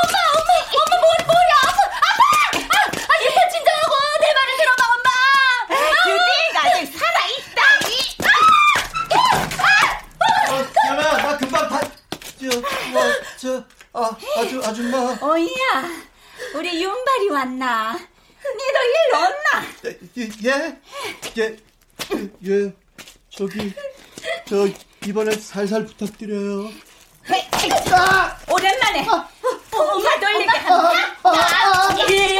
엄마, 0.00 0.18
엄마, 0.32 0.50
엄마, 0.74 0.92
머리, 1.00 1.20
머리 1.26 1.50
아파! 1.62 1.80
아파! 2.00 2.22
아! 2.56 2.76
아, 2.88 3.12
일단 3.22 3.38
진정하고 3.50 3.94
내 4.20 4.26
말을 4.34 4.50
들어봐, 4.56 4.80
엄마! 4.94 5.08
규디가 6.04 6.56
아직 6.64 6.98
살아있다! 6.98 7.60
어, 10.50 10.52
연아, 10.88 11.02
나 11.22 11.36
금방 11.36 11.68
다, 11.68 11.80
저, 12.40 12.60
뭐, 12.90 13.02
저, 13.38 13.64
아, 13.92 14.16
아주, 14.38 14.60
아줌마. 14.64 15.09
어이야, 15.22 15.84
우리 16.54 16.82
윤발이 16.82 17.28
왔나? 17.30 17.92
니도 17.92 18.78
일 18.82 19.14
없나? 19.14 19.66
예, 20.16 20.28
예, 20.44 20.80
예, 21.38 21.56
예, 22.46 22.72
저기, 23.28 23.72
저, 24.48 24.66
이번에 25.06 25.32
살살 25.32 25.84
부탁드려요. 25.86 26.70
아! 27.92 28.38
오랜만에 28.50 29.06
아, 29.08 29.12
아, 29.14 29.28
엄마 29.76 30.18
돌리게 30.18 30.46
한다. 30.48 30.90
아, 31.22 31.28
아, 31.28 31.96
예. 32.10 32.38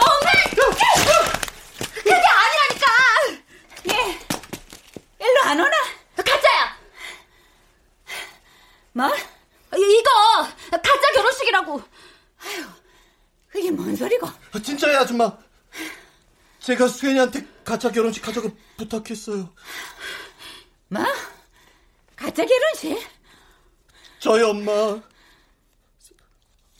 엄마, 0.00 0.32
그게 1.94 2.12
아니라니까. 2.14 2.86
예, 3.90 4.18
일로 5.24 5.42
안 5.44 5.60
오나? 5.60 5.76
가짜야. 6.16 6.76
뭐? 8.92 9.10
이거 9.82 10.10
가짜 10.70 11.12
결혼식이라고. 11.14 11.82
아유, 12.42 12.64
그게 13.48 13.70
뭔 13.70 13.94
소리고? 13.94 14.28
진짜야 14.62 15.00
아줌마. 15.00 15.36
제가 16.60 16.88
수현이한테 16.88 17.46
가짜 17.64 17.90
결혼식 17.90 18.26
하자고 18.26 18.50
부탁했어요. 18.76 19.52
뭐? 20.88 21.02
가짜 22.16 22.44
결혼식? 22.44 23.08
저희 24.18 24.42
엄마. 24.42 25.00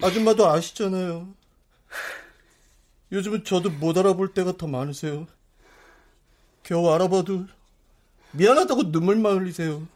아줌마도 0.03 0.49
아시잖아요. 0.49 1.35
요즘은 3.13 3.45
저도 3.45 3.71
못 3.71 3.97
알아볼 3.99 4.33
때가 4.35 4.57
더 4.57 4.67
많으세요. 4.67 5.27
겨우 6.63 6.93
알아봐도 6.93 7.47
미안하다고 8.33 8.85
눈물만 8.85 9.39
흘리세요. 9.39 9.87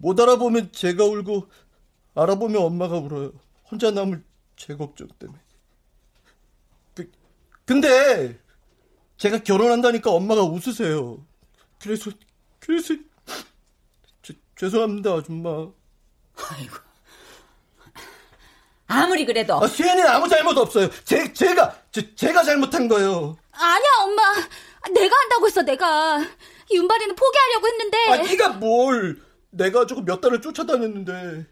못 0.00 0.18
알아보면 0.18 0.72
제가 0.72 1.04
울고 1.04 1.46
알아보면 2.14 2.62
엄마가 2.62 2.96
울어요. 2.98 3.32
혼자 3.70 3.90
남을 3.90 4.24
제 4.56 4.74
걱정 4.74 5.08
때문에. 5.18 5.38
그, 6.94 7.10
근데 7.66 8.38
제가 9.18 9.38
결혼한다니까 9.42 10.10
엄마가 10.10 10.42
웃으세요. 10.42 11.24
그래서 11.78 12.10
그래서 12.58 12.94
제, 14.22 14.34
죄송합니다 14.56 15.12
아줌마. 15.12 15.50
아이고. 16.50 16.76
아무리 18.86 19.24
그래도 19.24 19.62
아, 19.62 19.68
수현이는 19.68 20.06
아무 20.08 20.28
잘못 20.28 20.56
없어요. 20.58 20.88
제, 21.04 21.32
제가 21.32 21.80
제, 21.92 22.14
제가 22.14 22.42
잘못한 22.42 22.88
거예요. 22.88 23.36
아니야 23.52 23.88
엄마. 24.04 24.22
내가 24.92 25.14
한다고 25.14 25.46
했어 25.46 25.62
내가. 25.62 26.18
윤발이는 26.72 27.14
포기하려고 27.14 27.68
했는데. 27.68 28.10
아 28.10 28.16
네가 28.16 28.48
뭘? 28.54 29.29
내가 29.50 29.86
조금 29.86 30.04
몇 30.04 30.20
달을 30.20 30.40
쫓아다녔는데 30.40 31.46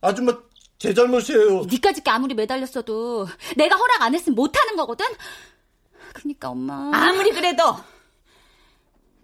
아줌마 0.00 0.38
제 0.78 0.92
잘못이에요. 0.92 1.62
니까짓게 1.62 2.10
아무리 2.10 2.34
매달렸어도 2.34 3.26
내가 3.56 3.76
허락 3.76 4.02
안 4.02 4.14
했으면 4.14 4.34
못하는 4.34 4.76
거거든. 4.76 5.06
그니까 6.12 6.50
엄마. 6.50 6.90
아무리 6.92 7.30
그래도 7.30 7.62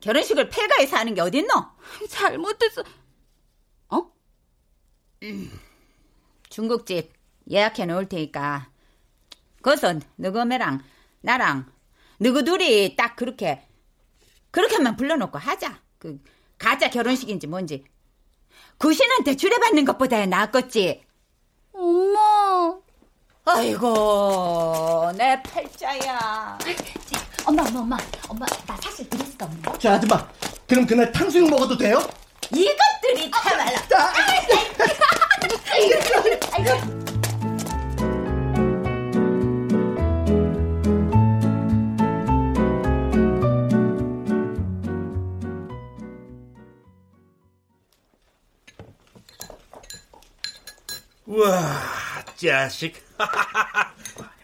결혼식을 0.01 0.49
폐가에서 0.49 0.97
하는 0.97 1.15
게 1.15 1.21
어딨노? 1.21 1.49
잘못했어. 2.09 2.83
어? 3.89 4.13
음, 5.25 5.51
중국집 6.49 7.13
예약해 7.51 7.87
놓을 7.87 8.09
테니까 8.09 8.71
그래서 9.61 9.99
너그 10.17 10.39
매랑 10.45 10.83
나랑 11.21 11.71
너그 12.21 12.45
둘이 12.45 12.95
딱 12.97 13.17
그렇게 13.17 13.67
그렇게만 14.51 14.97
불러놓고 14.97 15.39
하자. 15.39 15.83
그 15.99 16.21
가짜 16.57 16.89
결혼식인지 16.89 17.47
뭔지. 17.47 17.85
구신한테 18.79 19.37
주례받는 19.37 19.85
것보다 19.85 20.25
낫겠지. 20.27 21.05
엄마. 21.73 22.75
아이고 23.45 25.11
내 25.17 25.43
팔자야. 25.43 26.59
엄마 27.47 27.63
엄마 27.63 27.81
엄마 27.81 27.97
엄마 28.29 28.47
나 28.67 28.77
사실 28.83 29.09
드레스가 29.09 29.47
없는데. 29.47 29.73
저 29.79 29.93
아줌마, 29.93 30.29
그럼 30.69 30.87
그날 30.87 31.11
탕수육 31.11 31.49
먹어도 31.51 31.77
돼요? 31.77 31.99
이것들이 32.53 33.31
참말 33.31 33.75
라. 51.29 51.37
와, 51.37 52.25
자식. 52.37 52.95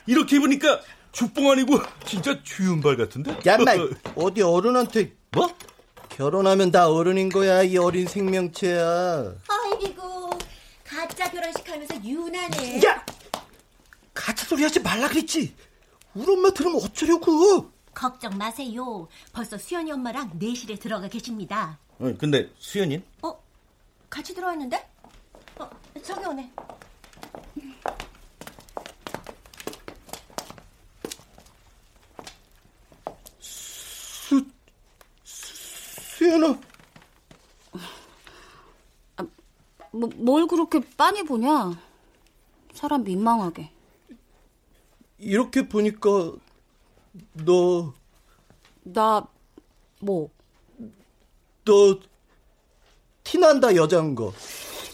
이렇게 0.07 0.38
보니까 0.38 0.81
죽봉 1.12 1.51
아니고 1.51 1.81
진짜 2.05 2.42
주윤발 2.42 2.97
같은데? 2.97 3.38
야, 3.47 3.57
인마 3.57 3.73
어디 4.16 4.42
어른한테 4.42 5.14
뭐? 5.33 5.49
결혼하면 6.11 6.70
다 6.70 6.88
어른인 6.88 7.29
거야, 7.31 7.62
이 7.62 7.77
어린 7.77 8.07
생명체야. 8.07 9.35
아이고 9.49 10.31
가짜 10.85 11.31
결혼식 11.31 11.68
하면서 11.68 11.94
유난해. 12.05 12.83
야! 12.85 13.05
가짜 14.12 14.44
소리 14.47 14.62
하지 14.62 14.81
말라 14.81 15.09
그랬지. 15.09 15.55
우리 16.14 16.31
엄마 16.33 16.51
들으면 16.51 16.81
어쩌려고. 16.83 17.73
걱정 17.94 18.37
마세요. 18.37 19.09
벌써 19.33 19.57
수연이 19.57 19.90
엄마랑 19.90 20.33
내실에 20.35 20.77
들어가 20.77 21.09
계십니다. 21.09 21.79
어, 21.99 22.12
근데 22.18 22.51
수연인? 22.59 23.03
어? 23.23 23.40
같이 24.11 24.35
들어왔는데? 24.35 24.88
어, 25.59 25.70
저기 26.03 26.27
오네. 26.27 26.53
수, 33.40 34.44
수연아. 36.35 36.59
뭐, 39.92 40.09
뭘 40.16 40.47
그렇게 40.49 40.81
빤히 40.97 41.23
보냐? 41.23 41.79
사람 42.73 43.05
민망하게. 43.05 43.70
이렇게 45.18 45.68
보니까 45.68 46.33
너, 47.33 47.94
나 48.83 49.27
뭐? 50.01 50.31
너 51.64 52.01
티난다 53.23 53.75
여자인 53.77 54.14
거. 54.16 54.35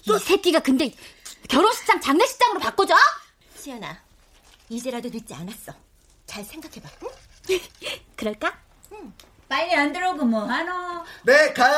이 0.06 0.18
새끼가 0.18 0.60
근데 0.60 0.94
결혼식장 1.48 2.00
장례식장으로 2.00 2.60
바꿔줘? 2.60 2.94
수연아, 3.54 3.98
이제라도 4.68 5.08
늦지 5.08 5.32
않았어. 5.34 5.72
잘 6.26 6.44
생각해봐. 6.44 6.88
응? 7.04 7.08
그럴까? 8.16 8.69
빨리 9.50 9.74
안 9.74 9.92
들어오고 9.92 10.24
뭐 10.26 10.44
하노? 10.44 11.04
네, 11.24 11.52
가요. 11.52 11.76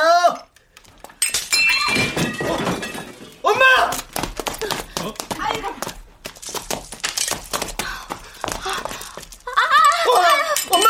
어, 2.43 3.49
엄마! 3.49 3.65
어, 5.01 5.13
엄마! 10.69 10.87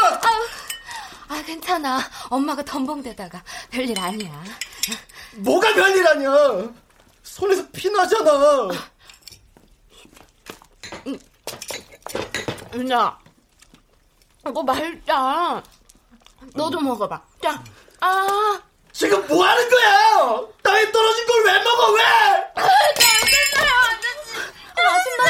아, 1.30 1.44
괜찮아. 1.46 2.02
엄마가 2.30 2.66
덤벙대다가 2.66 3.42
별일 3.72 3.98
아니야. 3.98 4.44
뭐가 5.38 5.74
별일 5.74 6.06
아니야. 6.06 6.70
손에서 7.24 7.66
피 7.72 7.90
나잖아. 7.90 8.68
윤아, 12.74 13.20
이거 14.50 14.64
맛있다. 14.64 15.64
너도 16.54 16.80
먹어봐. 16.82 17.22
자, 17.42 17.64
아. 18.00 18.60
지금 18.92 19.26
뭐 19.28 19.44
하는 19.46 19.70
거야? 19.70 20.42
땅에 20.62 20.92
떨어진 20.92 21.26
걸 21.26 21.44
왜 21.46 21.64
먹어, 21.64 21.92
왜? 21.94 22.02
아줌마. 24.86 25.24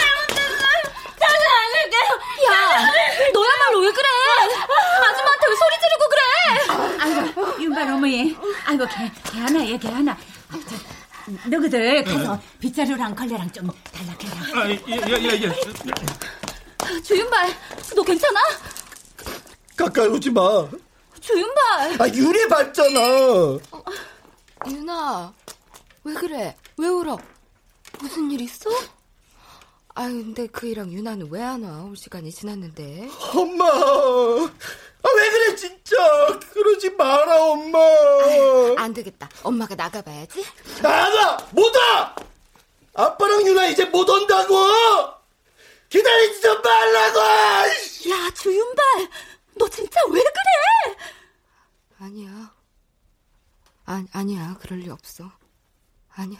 다시 1.19 1.43
안 1.45 1.73
할게요. 1.75 2.01
야, 2.51 2.51
너야말로 3.33 3.79
왜 3.79 3.91
그래? 3.91 4.07
아줌마한테 5.07 5.47
왜 5.47 5.55
소리 5.55 5.73
지르고 5.79 6.03
그래? 6.09 6.21
아이고 6.99 7.63
윤발 7.63 7.87
어머니. 7.89 8.37
아이고 8.65 8.85
개, 8.87 9.11
개 9.31 9.39
하나 9.39 9.65
얘개 9.65 9.87
하나. 9.87 10.11
아, 10.11 10.59
저, 10.67 10.75
너희들 11.49 12.03
가서 12.03 12.39
빗자루랑 12.59 13.15
걸레랑 13.15 13.51
좀 13.51 13.69
달라해라. 13.91 14.61
아, 14.61 14.69
야, 14.69 15.17
야, 15.23 15.49
야. 15.49 15.53
주윤발, 17.01 17.55
너 17.95 18.03
괜찮아? 18.03 18.39
가까이 19.77 20.07
오지 20.07 20.29
마. 20.31 20.41
주윤발. 21.27 22.01
아, 22.01 22.07
유리 22.13 22.47
밟잖아. 22.47 22.99
윤아, 24.69 25.33
왜 26.03 26.13
그래? 26.15 26.55
왜 26.77 26.87
울어? 26.87 27.17
무슨 27.99 28.29
일 28.31 28.41
있어? 28.41 28.69
아 29.95 30.03
근데 30.03 30.47
그이랑 30.47 30.91
윤아는 30.91 31.29
왜 31.31 31.41
안 31.41 31.63
와? 31.63 31.83
올 31.83 31.95
시간이 31.95 32.31
지났는데. 32.31 33.09
엄마. 33.35 33.65
아, 33.69 35.09
왜 35.15 35.29
그래, 35.31 35.55
진짜. 35.55 35.95
그러지 36.53 36.89
마라, 36.91 37.41
엄마. 37.43 37.77
안 38.77 38.93
되겠다. 38.93 39.29
엄마가 39.43 39.75
나가봐야지. 39.75 40.45
안 40.83 41.13
와! 41.13 41.37
못 41.51 41.73
와! 41.75 42.15
아빠랑 42.95 43.45
유나 43.45 43.67
이제 43.67 43.85
못 43.85 44.07
온다고! 44.09 44.55
기다리지 45.89 46.41
좀 46.41 46.61
말라고! 46.61 47.19
야, 47.19 48.31
주윤발, 48.35 48.83
너 49.57 49.67
진짜 49.69 49.99
왜 50.11 50.21
그래? 50.21 50.95
아니야. 51.99 52.53
아, 53.85 54.03
아니야. 54.13 54.55
그럴 54.61 54.79
리 54.79 54.89
없어. 54.89 55.31
아니야. 56.15 56.39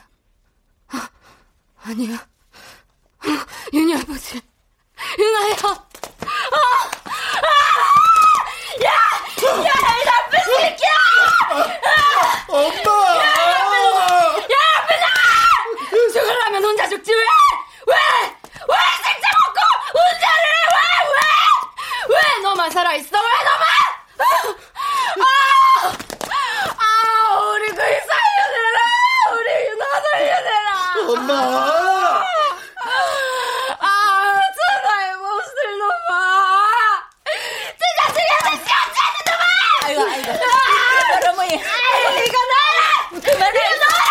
아, 0.90 1.10
아니야. 1.84 2.16
아, 3.20 3.46
윤희 3.74 3.96
아버지. 3.96 4.42
윤아야. 5.20 5.56
엄마! 12.50 12.94
죽으려면 16.14 16.64
혼자 16.64 16.88
죽지 16.88 17.12
왜? 17.12 17.22
왜? 17.88 17.96
왜 18.70 18.76
생자 19.04 19.28
먹고 19.40 19.60
혼자를 19.98 20.44
해? 20.54 20.56
왜? 20.70 20.78
왜? 21.10 22.16
왜 22.16 22.43
너만 22.54 22.70
살아있어? 22.70 23.18
왜 23.18 23.30
너만? 23.46 23.66
아! 25.20 25.26
아, 26.78 27.40
우리 27.40 27.68
그이 27.70 27.76
살려내라! 27.82 28.80
우리 29.34 29.50
윤아 29.70 29.84
살려내라! 30.12 30.70
엄마! 31.10 31.34
아, 33.80 33.86
천하의 34.56 35.16
몹쓸 35.16 35.58
놈아! 35.80 36.14
진짜 37.74 38.00
죽여서 38.14 38.48
시원찮은 38.64 39.18
놈아! 39.26 39.44
아이고 39.86 40.00
아이고. 40.04 40.30
윤발 40.32 41.30
어머니. 41.30 41.54
이거 41.56 42.38
나라! 42.54 42.80
그만해! 43.10 43.58
이거 43.66 43.76
나라! 43.82 44.04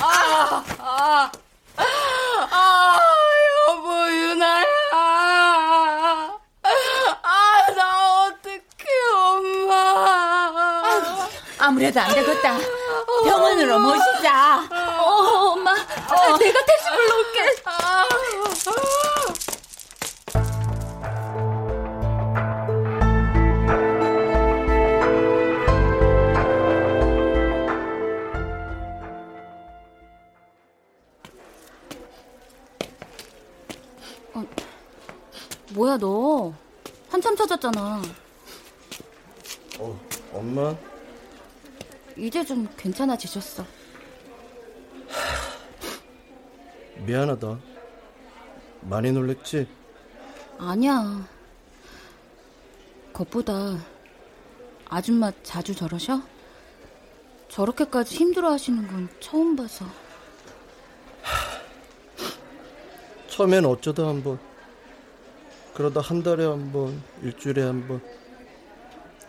아, 0.00 0.02
아, 0.80 1.30
아, 2.50 2.98
여보, 3.68 3.86
유나야. 4.10 4.64
아, 6.62 7.66
나 7.76 7.80
어떡해, 8.24 8.84
엄마. 9.14 9.72
아무래도 11.88 12.00
안 12.00 12.14
되겠다. 12.14 12.58
병원으로 13.24 13.78
모시자. 13.78 14.62
어, 15.00 15.52
엄마, 15.52 15.74
내가 15.74 16.36
택시 16.38 16.84
불러올게. 16.94 17.37
좀 42.48 42.66
괜찮아지셨어. 42.78 43.62
미안하다. 47.04 47.58
많이 48.80 49.12
놀랬지? 49.12 49.68
아니야. 50.56 51.28
그것보다 53.12 53.76
아줌마 54.88 55.30
자주 55.42 55.74
저러셔? 55.74 56.22
저렇게까지 57.50 58.16
힘들어 58.16 58.52
하시는 58.52 58.88
건 58.88 59.10
처음 59.20 59.54
봐서. 59.54 59.84
처음엔 63.28 63.66
어쩌다 63.66 64.08
한 64.08 64.24
번, 64.24 64.38
그러다 65.74 66.00
한 66.00 66.22
달에 66.22 66.46
한 66.46 66.72
번, 66.72 67.02
일주일에 67.22 67.62
한 67.62 67.86
번. 67.86 68.00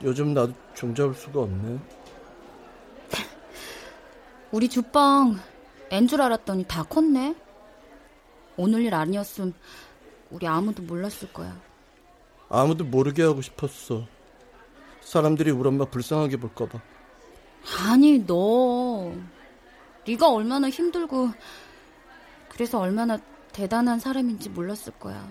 요즘 0.03 0.33
나도 0.33 0.53
종잡을 0.73 1.13
수가 1.13 1.41
없네. 1.41 1.98
우리 4.51 4.67
주방 4.67 5.39
엔줄 5.91 6.21
알았더니 6.21 6.65
다 6.65 6.83
컸네. 6.83 7.35
오늘 8.57 8.81
일 8.81 8.93
아니었음 8.93 9.53
우리 10.31 10.47
아무도 10.47 10.83
몰랐을 10.83 11.31
거야. 11.33 11.59
아무도 12.49 12.83
모르게 12.83 13.23
하고 13.23 13.41
싶었어. 13.41 14.05
사람들이 15.01 15.51
우리 15.51 15.67
엄마 15.67 15.85
불쌍하게 15.85 16.37
볼까 16.37 16.65
봐. 16.67 16.81
아니 17.87 18.25
너 18.25 19.13
네가 20.07 20.29
얼마나 20.29 20.69
힘들고 20.69 21.29
그래서 22.49 22.79
얼마나 22.79 23.17
대단한 23.51 23.99
사람인지 23.99 24.49
몰랐을 24.49 24.93
거야. 24.99 25.27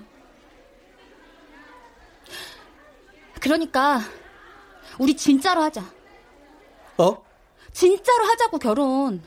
그러니까 3.40 4.00
우리 4.98 5.16
진짜로 5.16 5.62
하자. 5.62 5.82
어? 6.98 7.27
진짜로 7.72 8.24
하자고 8.24 8.58
결혼. 8.58 9.22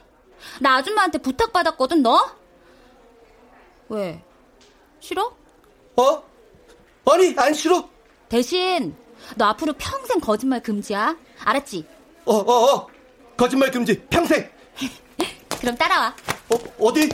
나 0.59 0.75
아줌마한테 0.77 1.19
부탁받았거든 1.19 2.01
너? 2.01 2.35
왜? 3.89 4.23
싫어? 4.99 5.35
어? 5.97 6.23
아니 7.11 7.35
안 7.37 7.53
싫어. 7.53 7.89
대신 8.29 8.95
너 9.35 9.45
앞으로 9.45 9.73
평생 9.77 10.19
거짓말 10.19 10.61
금지야. 10.61 11.17
알았지? 11.43 11.85
어, 12.25 12.35
어, 12.35 12.73
어. 12.75 12.87
거짓말 13.37 13.71
금지. 13.71 13.99
평생. 14.09 14.49
그럼 15.59 15.75
따라와. 15.75 16.15
어, 16.49 16.55
어디? 16.79 17.09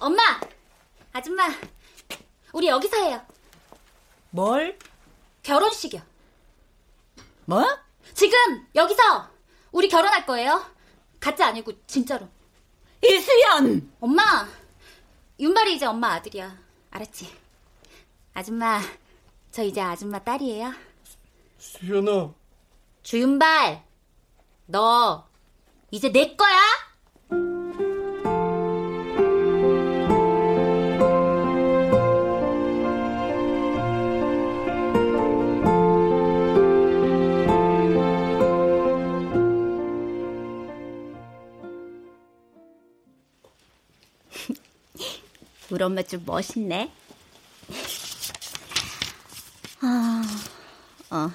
엄마! 0.00 0.22
아줌마! 1.12 1.48
우리 2.52 2.68
여기서 2.68 2.96
해요. 2.96 3.20
뭘? 4.30 4.78
결혼식이요. 5.42 6.02
뭐? 7.46 7.64
지금 8.14 8.66
여기서 8.74 9.30
우리 9.72 9.88
결혼할 9.88 10.26
거예요. 10.26 10.64
가짜 11.20 11.46
아니고 11.48 11.72
진짜로. 11.86 12.28
이수연! 13.04 13.92
엄마! 14.00 14.48
윤발이 15.38 15.74
이제 15.76 15.86
엄마 15.86 16.12
아들이야. 16.14 16.56
알았지? 16.90 17.30
아줌마, 18.34 18.80
저 19.50 19.62
이제 19.62 19.80
아줌마 19.80 20.18
딸이에요. 20.18 20.72
수연아. 21.58 22.32
주윤발, 23.02 23.84
너 24.66 25.28
이제 25.90 26.10
내 26.10 26.34
거야? 26.36 26.56
우리 45.76 45.84
엄마 45.84 46.02
좀 46.02 46.22
멋있네. 46.24 46.90
아, 49.82 50.22
어. 51.10 51.30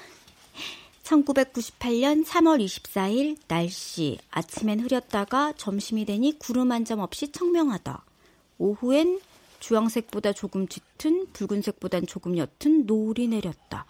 1998년 1.03 2.25
3월 2.25 2.65
24일 2.65 3.37
날씨 3.47 4.17
아침엔 4.31 4.79
흐렸다가 4.79 5.53
점심이 5.57 6.05
되니 6.05 6.39
구름 6.39 6.71
한 6.71 6.85
점 6.85 7.01
없이 7.01 7.31
청명하다. 7.31 8.03
오후엔 8.57 9.21
주황색보다 9.59 10.33
조금 10.33 10.67
짙은 10.67 11.27
붉은색보단 11.33 12.07
조금 12.07 12.35
옅은 12.35 12.87
노을이 12.87 13.27
내렸다. 13.27 13.85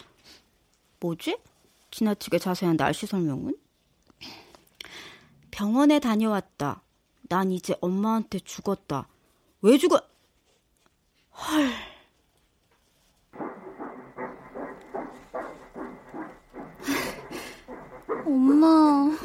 뭐지? 0.99 1.37
지나치게 1.91 2.39
자세한 2.39 2.75
날씨 2.75 3.05
설명은? 3.05 3.55
병원에 5.49 5.99
다녀왔다. 6.01 6.81
난 7.29 7.53
이제 7.53 7.73
엄마한테 7.79 8.39
죽었다. 8.39 9.07
왜 9.61 9.77
죽어? 9.77 10.10
헐. 11.31 11.71
엄마. 18.25 19.17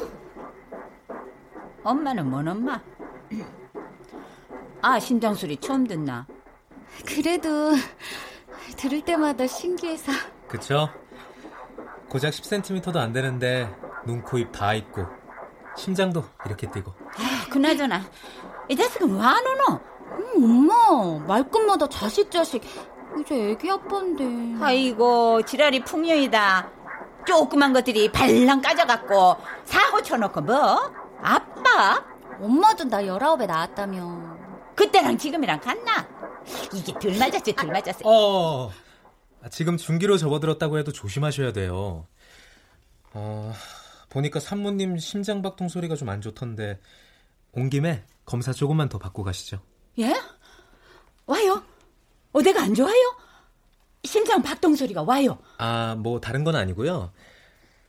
엄마는 1.83 2.29
뭔 2.29 2.47
엄마? 2.47 2.81
아, 4.81 4.99
심장 4.99 5.33
소리 5.33 5.57
처음 5.57 5.85
듣나? 5.87 6.25
그래도 7.05 7.73
들을 8.77 9.01
때마다 9.01 9.47
신기해서. 9.47 10.11
그쵸? 10.47 10.89
고작 12.09 12.29
10cm도 12.31 12.95
안 12.97 13.11
되는데 13.13 13.69
눈, 14.05 14.21
코, 14.21 14.37
입 14.37 14.51
다 14.51 14.73
있고 14.73 15.05
심장도 15.75 16.23
이렇게 16.45 16.69
뛰고. 16.71 16.91
아, 17.01 17.49
그나저나 17.49 18.01
이 18.69 18.75
자식은 18.75 19.15
왜 19.15 19.21
안 19.21 19.35
오노? 19.45 19.79
음, 20.37 20.69
엄마 20.69 21.25
말끝마다 21.27 21.87
자식 21.89 22.29
자식 22.31 22.61
이제 23.19 23.51
애기 23.51 23.69
아빠인데. 23.69 24.63
아이고 24.63 25.41
지랄이 25.43 25.83
풍년이다. 25.83 26.71
조그만 27.25 27.73
것들이 27.73 28.11
발랑 28.11 28.61
까져갖고 28.61 29.35
사고 29.65 30.01
쳐놓고 30.01 30.41
뭐? 30.41 30.91
아빠? 31.21 32.03
엄마도 32.39 32.85
나 32.85 33.05
열아홉에 33.05 33.45
낳았다며. 33.45 34.37
그때랑 34.75 35.17
지금이랑 35.17 35.59
같나? 35.59 36.07
이게 36.73 36.93
덜 36.99 37.17
맞았지 37.17 37.53
덜 37.55 37.67
맞았어. 37.71 37.99
어, 38.05 38.71
지금 39.51 39.75
중기로 39.77 40.17
접어들었다고 40.17 40.77
해도 40.77 40.91
조심하셔야 40.91 41.51
돼요. 41.51 42.05
어, 43.13 43.51
보니까 44.09 44.39
산모님 44.39 44.97
심장박동 44.97 45.67
소리가 45.69 45.95
좀 45.95 46.09
안 46.09 46.21
좋던데 46.21 46.79
온 47.53 47.69
김에 47.69 48.05
검사 48.25 48.53
조금만 48.53 48.87
더 48.87 48.99
받고 48.99 49.23
가시죠. 49.23 49.59
예? 49.99 50.13
와요? 51.25 51.63
어디가 52.33 52.61
안 52.61 52.73
좋아요? 52.73 52.93
심장 54.03 54.41
박동 54.41 54.75
소리가 54.75 55.03
와요. 55.03 55.37
아, 55.57 55.95
뭐 55.97 56.19
다른 56.21 56.43
건 56.43 56.55
아니고요. 56.55 57.11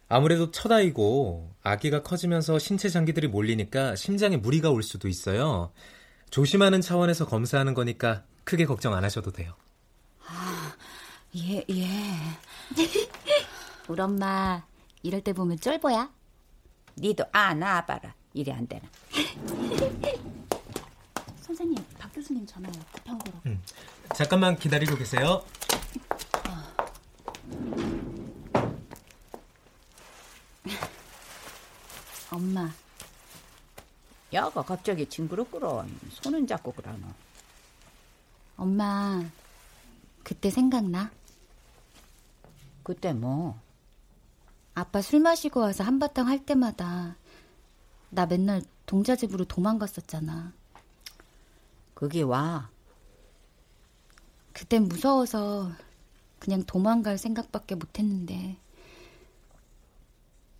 아무래도 0.08 0.50
첫 0.50 0.72
아이고 0.72 1.52
아기가 1.62 2.02
커지면서 2.02 2.58
신체 2.58 2.88
장기들이 2.88 3.28
몰리니까 3.28 3.94
심장에 3.94 4.36
무리가 4.38 4.70
올 4.70 4.82
수도 4.82 5.06
있어요. 5.06 5.70
조심하는 6.30 6.80
차원에서 6.80 7.26
검사하는 7.26 7.74
거니까 7.74 8.24
크게 8.44 8.64
걱정 8.64 8.94
안 8.94 9.04
하셔도 9.04 9.30
돼요. 9.30 9.54
아, 10.26 10.74
예, 11.36 11.62
예. 11.70 11.86
우리 13.88 14.00
엄마 14.00 14.62
이럴 15.02 15.20
때 15.20 15.32
보면 15.34 15.58
쫄보야. 15.60 16.10
니도 16.96 17.24
아 17.32 17.54
나와봐라. 17.54 18.14
이래 18.32 18.52
안 18.52 18.66
되나. 18.66 18.88
선생님, 21.40 21.76
박 21.76 21.87
교수님 22.18 22.44
전화요. 22.46 22.72
급한 22.92 23.16
거로. 23.16 23.38
음, 23.46 23.62
잠깐만 24.12 24.56
기다리고 24.56 24.96
계세요. 24.96 25.44
엄마. 32.32 32.72
야가 34.32 34.62
갑자기 34.62 35.08
징그럽구런. 35.08 35.96
손은 36.10 36.48
잡고 36.48 36.72
그러노. 36.72 37.06
엄마, 38.56 39.22
그때 40.24 40.50
생각나? 40.50 41.12
그때 42.82 43.12
뭐? 43.12 43.60
아빠 44.74 45.02
술 45.02 45.20
마시고 45.20 45.60
와서 45.60 45.84
한바탕 45.84 46.26
할 46.26 46.44
때마다 46.44 47.16
나 48.10 48.26
맨날 48.26 48.62
동자 48.86 49.14
집으로 49.14 49.44
도망갔었잖아. 49.44 50.57
그게 51.98 52.22
와. 52.22 52.70
그땐 54.52 54.84
무서워서 54.84 55.72
그냥 56.38 56.62
도망갈 56.62 57.18
생각밖에 57.18 57.74
못했는데 57.74 58.56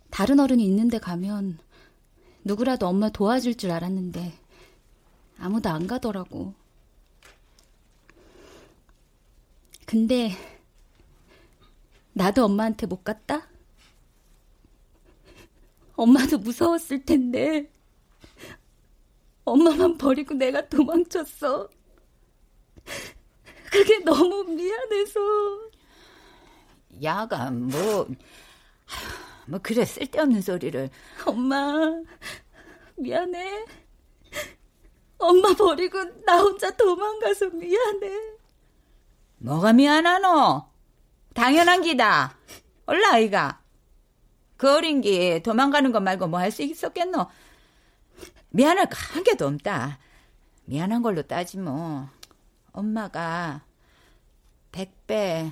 다른 0.09 0.41
어른이 0.41 0.65
있는데 0.65 0.99
가면 0.99 1.57
누구라도 2.43 2.87
엄마 2.87 3.07
도와줄 3.07 3.55
줄 3.55 3.71
알았는데 3.71 4.33
아무도 5.37 5.69
안 5.69 5.87
가더라고. 5.87 6.53
근데 9.85 10.31
나도 12.11 12.43
엄마한테 12.43 12.85
못 12.85 13.05
갔다? 13.05 13.47
엄마도 15.95 16.37
무서웠을 16.37 17.05
텐데. 17.05 17.71
엄마만 19.51 19.97
버리고 19.97 20.33
내가 20.35 20.67
도망쳤어. 20.67 21.69
그게 23.71 23.99
너무 23.99 24.43
미안해서. 24.45 25.19
야가 27.03 27.51
뭐, 27.51 28.07
뭐 29.47 29.59
그래 29.61 29.85
쓸데없는 29.85 30.41
소리를. 30.41 30.89
엄마, 31.25 31.73
미안해. 32.97 33.65
엄마 35.17 35.53
버리고 35.53 35.97
나 36.25 36.39
혼자 36.39 36.71
도망가서 36.71 37.49
미안해. 37.51 38.09
뭐가 39.37 39.73
미안하노? 39.73 40.65
당연한 41.33 41.81
기다. 41.81 42.37
얼라 42.85 43.13
아이가. 43.13 43.61
그 44.57 44.69
어린 44.75 45.01
기 45.01 45.41
도망가는 45.43 45.91
것 45.91 46.01
말고 46.01 46.27
뭐 46.27 46.39
할 46.39 46.51
수 46.51 46.63
있었겠노? 46.63 47.27
미안할 48.49 48.89
거한 48.89 49.23
개도 49.23 49.47
없다. 49.47 49.99
미안한 50.65 51.01
걸로 51.01 51.21
따지 51.23 51.57
뭐. 51.57 52.07
엄마가 52.71 53.63
백배, 54.71 55.51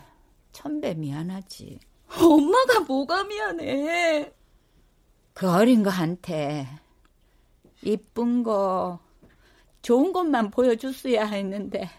천배 0.52 0.96
미안하지. 0.96 1.80
엄마가 2.20 2.82
뭐가 2.82 3.24
미안해? 3.24 4.34
그 5.34 5.50
어린 5.50 5.84
거한테 5.84 6.68
이쁜 7.84 8.44
거, 8.44 9.00
좋은 9.82 10.12
것만 10.12 10.50
보여줬어야 10.52 11.26
했는데 11.26 11.90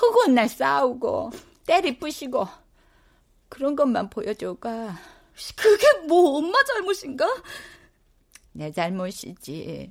허구한 0.00 0.34
날 0.34 0.48
싸우고 0.48 1.30
때리 1.66 1.98
부시고 1.98 2.46
그런 3.48 3.76
것만 3.76 4.10
보여줘가. 4.10 4.96
그게 5.56 6.06
뭐 6.06 6.38
엄마 6.38 6.62
잘못인가? 6.64 7.26
내 8.52 8.70
잘못이지. 8.72 9.90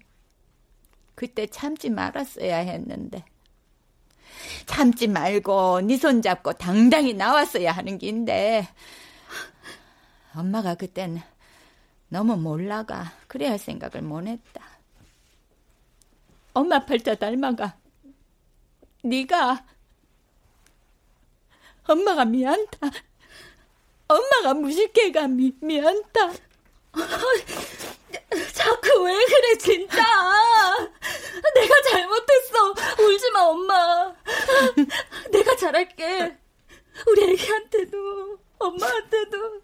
그때 1.16 1.48
참지 1.48 1.90
말았어야 1.90 2.58
했는데. 2.58 3.24
참지 4.66 5.08
말고 5.08 5.82
네 5.82 5.98
손 5.98 6.22
잡고 6.22 6.54
당당히 6.54 7.14
나왔어야 7.14 7.72
하는 7.72 7.98
긴데 7.98 8.68
엄마가 10.36 10.76
그땐 10.76 11.22
너무 12.10 12.38
몰라가 12.38 13.12
그래야 13.28 13.52
할 13.52 13.60
생각을 13.60 14.02
못했다. 14.02 14.62
엄마 16.54 16.86
팔자 16.86 17.16
닮아가 17.16 17.78
네가 19.04 19.66
엄마가 21.88 22.26
미안다. 22.26 22.78
엄마가 24.08 24.54
무식해가 24.54 25.28
미, 25.28 25.54
미안다. 25.62 26.32
자꾸 28.54 29.04
왜 29.04 29.14
그래 29.26 29.58
진짜? 29.58 30.04
내가 31.56 31.82
잘못했어. 31.90 32.74
울지 33.00 33.32
마 33.32 33.42
엄마. 33.42 34.14
내가 35.32 35.56
잘할게. 35.56 36.36
우리 37.08 37.32
애기한테도 37.32 38.38
엄마한테도. 38.60 39.62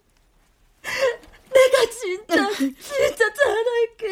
내가 1.53 1.89
진짜 1.89 2.49
진짜 2.57 3.33
잘할게. 3.33 4.07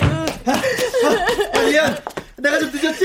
아, 0.00 0.26
아, 1.54 1.60
미안. 1.62 2.04
내가 2.36 2.58
좀 2.58 2.70
늦었지? 2.72 3.04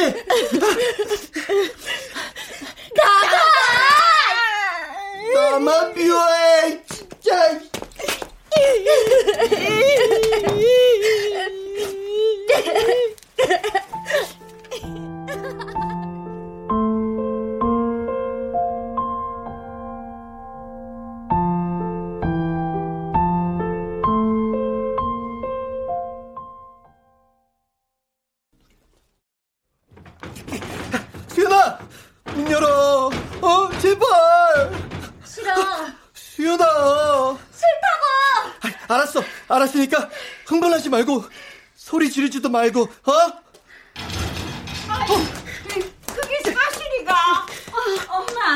말고 42.67 42.81
어? 42.81 43.11
아이, 44.89 45.07
그게 46.05 46.51
사실이가 46.51 47.13
어, 47.71 48.15
엄마 48.17 48.55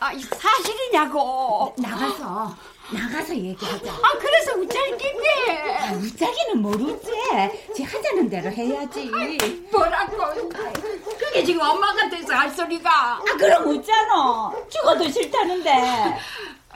아, 0.00 0.10
사실이냐고 0.38 1.74
나가서 1.78 2.56
나가서 2.92 3.34
얘기하자. 3.34 3.90
아 3.92 4.18
그래서 4.18 4.52
우짤긴데 4.52 5.78
아, 5.80 5.92
우짜기는 5.94 6.58
모르지. 6.60 7.10
지 7.74 7.82
하자는 7.82 8.28
대로 8.28 8.50
해야지. 8.50 9.10
뭐라고 9.72 10.34
그게 11.18 11.42
지금 11.44 11.62
엄마 11.62 11.94
같아서 11.94 12.34
할 12.34 12.50
소리가 12.50 12.90
아 12.90 13.22
그럼 13.38 13.68
웃잖아. 13.68 14.52
죽어도 14.68 15.08
싫다는데. 15.08 15.72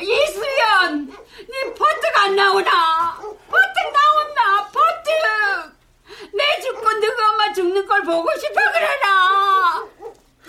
이수연 0.01 1.07
네 1.09 1.75
버뜩 1.75 2.17
안 2.19 2.37
나오나 2.37 3.17
버뜩 3.19 3.93
나온나 3.93 4.71
버뜩 4.73 6.33
내 6.33 6.61
죽고 6.63 6.81
너가 6.83 7.31
엄마 7.31 7.53
죽는 7.53 7.85
걸 7.87 8.03
보고 8.05 8.29
싶어 8.39 8.61
그러나 8.73 9.89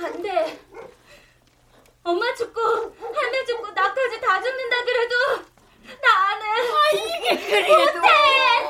안돼 0.03 0.59
엄마 2.03 2.33
죽고 2.35 2.61
할매 2.61 3.45
죽고 3.45 3.71
나까지 3.71 4.21
다 4.21 4.39
죽는다 4.41 4.75
그래도 4.85 5.49
나 5.99 6.29
안 6.29 6.41
해. 6.43 6.45
아 6.61 6.91
이게 6.93 7.45
그래도 7.47 7.99
못해. 7.99 8.07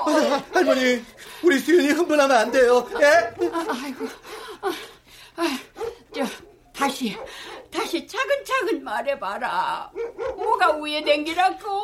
아, 0.05 0.43
할머니 0.53 1.05
우리 1.43 1.59
수연이 1.59 1.89
흥분하면 1.89 2.37
안 2.37 2.51
돼요 2.51 2.87
예? 3.01 3.05
아, 3.51 3.65
아이고 3.83 4.07
아, 4.61 4.71
아, 5.35 5.59
저 6.15 6.23
다시 6.79 7.13
다시 7.69 8.07
차근차근 8.07 8.85
말해봐라. 8.85 9.91
뭐가 10.37 10.71
우회된기라고? 10.71 11.83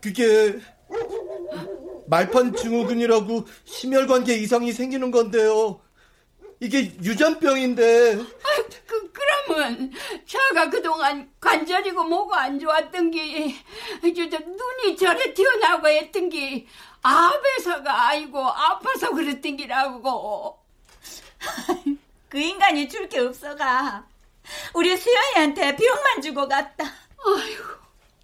그게 0.00 0.58
말판 2.08 2.56
증후군이라고 2.56 3.46
심혈관계 3.64 4.34
이상이 4.34 4.72
생기는 4.72 5.12
건데요. 5.12 5.80
이게 6.58 6.92
유전병인데. 7.00 8.14
아, 8.16 8.62
그, 8.86 9.12
그러면 9.12 9.92
자가 10.26 10.68
그동안 10.68 11.30
관절이고 11.40 12.02
뭐고 12.02 12.34
안 12.34 12.58
좋았던 12.58 13.12
게 13.12 13.54
저, 14.02 14.28
저, 14.28 14.38
눈이 14.40 14.96
저래 14.96 15.32
튀어나오고 15.32 15.86
했던 15.86 16.28
게 16.28 16.66
아베서가 17.02 18.08
아니고 18.08 18.40
아파서 18.40 19.10
그랬던 19.10 19.56
기라고 19.56 20.58
그 22.30 22.38
인간이 22.38 22.88
줄 22.88 23.08
게 23.08 23.18
없어가. 23.18 24.04
우리 24.74 24.96
수연이한테 24.96 25.76
병만 25.76 26.22
주고 26.22 26.46
갔다. 26.48 26.84
아이고 26.84 27.64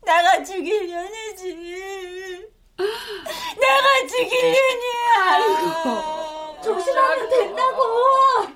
내가 0.03 0.43
죽일 0.45 0.87
년이지. 0.87 2.47
내가 2.77 4.07
죽일 4.09 4.53
년이야. 4.53 5.33
아이고. 5.33 6.61
조심하면 6.63 7.29
된다고. 7.29 8.47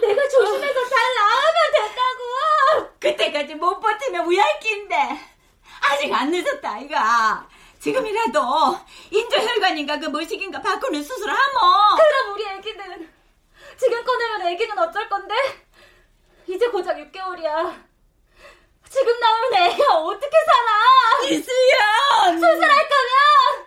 내가 0.00 0.28
조심해서 0.28 0.88
잘 0.88 1.14
나오면 1.14 1.72
된다고. 1.74 2.90
그때까지 3.00 3.54
못 3.56 3.80
버티면 3.80 4.26
우얄낀데. 4.26 4.96
아직 5.82 6.12
안 6.12 6.30
늦었다, 6.30 6.72
아이가. 6.74 7.48
지금이라도 7.80 8.40
인조혈관인가 9.10 9.98
그 9.98 10.06
뭐식인가 10.06 10.62
바꾸는 10.62 11.02
수술하모. 11.02 11.58
그럼 11.96 12.32
우리 12.32 12.46
애기는 12.46 13.12
지금 13.78 14.04
꺼내면 14.04 14.46
애기는 14.48 14.78
어쩔 14.78 15.08
건데? 15.08 15.34
이제 16.46 16.66
고작 16.68 16.96
6개월이야. 16.96 17.84
지금 18.90 19.18
나오면 19.20 19.54
애가 19.54 19.94
어떻게 19.98 20.36
살아? 20.46 21.26
이수연! 21.28 22.38
수술할 22.38 22.88
거면 22.88 23.66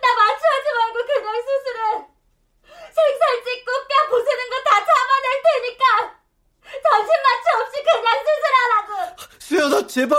나 0.00 0.14
마취하지 0.14 0.66
말고 0.78 1.06
그냥 1.06 1.34
수술해. 1.42 2.06
생살 2.94 3.44
찍고 3.44 3.72
뼈 3.88 4.08
부수는 4.10 4.50
거 4.50 4.54
다 4.64 4.70
잡아낼 4.84 5.42
테니까 5.42 6.18
전신 6.82 7.08
마취 7.24 7.44
없이 7.60 7.82
그냥 7.82 8.06
수술하라고. 8.24 9.16
수연아 9.40 9.86
제발 9.86 10.16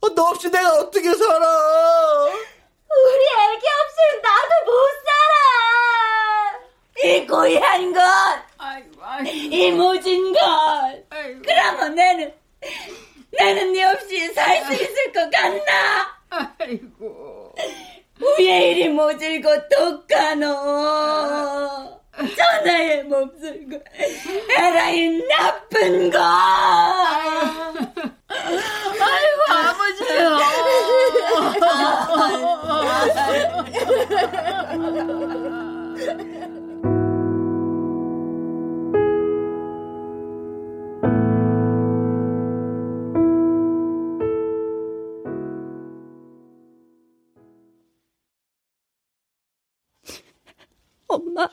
어, 0.00 0.08
너 0.14 0.22
없이 0.30 0.50
내가 0.50 0.68
어떻게 0.74 1.14
살아 1.14 1.46
우리 2.24 3.22
애기 3.24 3.66
없이 3.68 4.20
나도 4.22 4.64
못 4.66 4.88
살아. 5.06 5.34
이 7.04 7.26
고얀 7.26 7.92
것! 7.92 8.00
아이고, 8.58 9.02
아이고. 9.02 9.30
이 9.30 9.70
모진 9.72 10.32
것! 10.32 10.40
아이고. 11.10 11.42
그러면 11.44 11.94
내는, 11.94 12.32
내 13.32 13.44
나는 13.44 13.72
네 13.72 13.84
없이 13.84 14.32
살 14.34 14.64
수 14.64 14.72
있을 14.74 15.12
것 15.12 15.30
같나? 15.30 16.16
아이고. 16.58 17.54
위에 18.38 18.70
일이 18.70 18.88
모질고 18.88 19.48
독하노. 19.68 20.46
전화에 22.36 23.02
몹쓸고 23.04 23.80
에라이 24.58 25.22
나쁜 25.28 26.10
거. 26.10 26.18
아이고 29.00 29.40
아버지요. 29.48 30.38
엄마, 51.12 51.46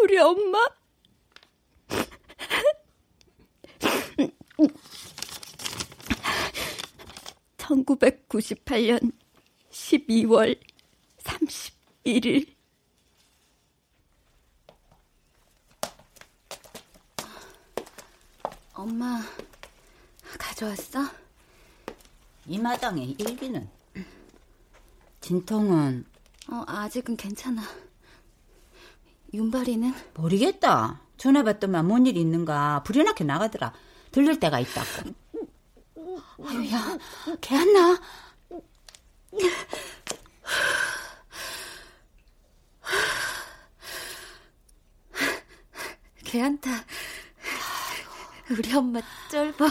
우리 0.00 0.18
엄마. 0.18 0.68
1998년 7.56 9.12
12월 9.70 10.60
31일. 11.18 12.54
엄마, 18.74 19.20
가져왔어? 20.38 21.00
이 22.46 22.58
마당에 22.58 23.16
일기는? 23.18 23.68
진통은? 25.20 26.06
어, 26.48 26.64
아직은 26.66 27.16
괜찮아. 27.16 27.87
윤발이는? 29.34 29.92
모르겠다. 30.14 31.00
전화 31.16 31.42
받더만 31.42 31.86
뭔 31.86 32.06
일 32.06 32.16
있는가 32.16 32.82
불이 32.84 33.02
나게 33.04 33.24
나가더라. 33.24 33.72
들릴 34.12 34.38
때가 34.40 34.60
있다고. 34.60 34.86
아유, 36.46 36.70
야, 36.72 36.98
개 37.40 37.56
안 37.56 37.72
나. 37.72 37.98
걔한테 46.24 46.70
우리 48.50 48.74
엄마 48.74 49.00
쫄보. 49.30 49.66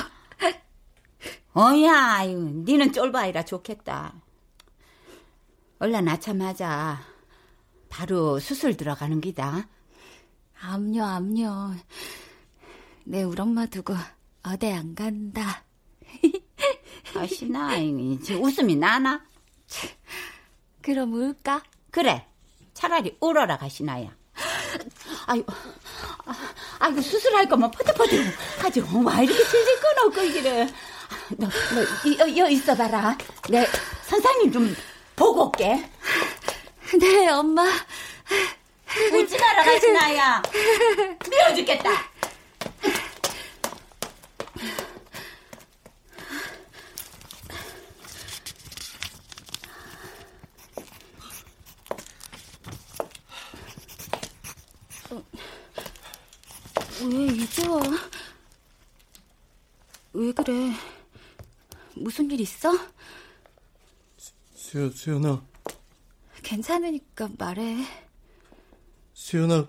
어야, 1.54 1.94
아유, 1.94 2.38
니는 2.66 2.94
쫄바이라 2.94 3.46
좋겠다. 3.46 4.14
얼라 5.80 6.02
낳자마자 6.02 7.02
바로 7.90 8.40
수술 8.40 8.76
들어가는 8.78 9.22
기다. 9.22 9.68
암요, 10.62 11.04
암요. 11.04 11.76
내 13.06 13.24
우리 13.24 13.40
엄마 13.42 13.66
두고 13.66 13.96
어디 14.44 14.72
안 14.72 14.96
간다. 14.96 15.64
아시나, 17.16 17.76
이제 17.78 18.36
웃음이 18.36 18.76
나나? 18.76 19.24
그럼 20.82 21.14
울까? 21.14 21.64
그래. 21.92 22.26
차라리 22.74 23.18
울어라 23.20 23.58
가시나야. 23.58 24.16
아유, 25.26 25.44
아이고 26.80 27.02
수술할 27.02 27.50
거면 27.50 27.72
퍼득퍼득 27.72 28.26
하지. 28.60 28.80
와 28.82 29.22
이렇게 29.22 29.44
질질 29.44 29.80
끊어 29.80 30.10
끌기를. 30.12 30.70
너, 31.38 31.48
너, 31.48 32.30
여, 32.30 32.38
여 32.38 32.50
있어봐라. 32.50 33.18
내 33.50 33.66
선생님 34.04 34.52
좀 34.52 34.76
보고 35.16 35.46
올게. 35.48 35.90
네, 37.00 37.28
엄마. 37.30 37.64
웃지 39.14 39.38
마라 39.38 39.64
가시나야. 39.64 40.42
미워 41.30 41.54
죽겠다. 41.56 41.90
왜 57.02 57.26
이제 57.28 57.68
와? 57.68 57.82
왜 60.14 60.32
그래? 60.32 60.74
무슨 61.96 62.32
일 62.32 62.40
있어? 62.42 62.72
수연, 64.56 64.92
수연아. 64.92 65.57
괜찮으니까 66.48 67.30
말해. 67.38 67.84
수연아, 69.14 69.68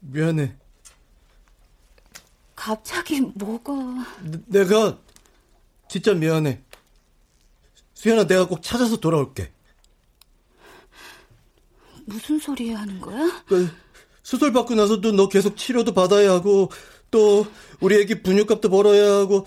미안해. 0.00 0.56
갑자기 2.56 3.20
뭐가? 3.20 3.72
내, 4.22 4.38
내가 4.46 4.98
진짜 5.86 6.14
미안해. 6.14 6.62
수연아, 7.92 8.26
내가 8.26 8.48
꼭 8.48 8.62
찾아서 8.62 8.96
돌아올게. 8.96 9.52
무슨 12.06 12.38
소리 12.38 12.72
하는 12.72 12.98
거야? 13.00 13.44
그, 13.46 13.68
수술 14.22 14.54
받고 14.54 14.76
나서도 14.76 15.12
너 15.12 15.28
계속 15.28 15.58
치료도 15.58 15.92
받아야 15.92 16.30
하고 16.32 16.70
또 17.10 17.46
우리 17.80 17.96
애기 17.96 18.22
분유값도 18.22 18.70
벌어야 18.70 19.12
하고 19.18 19.46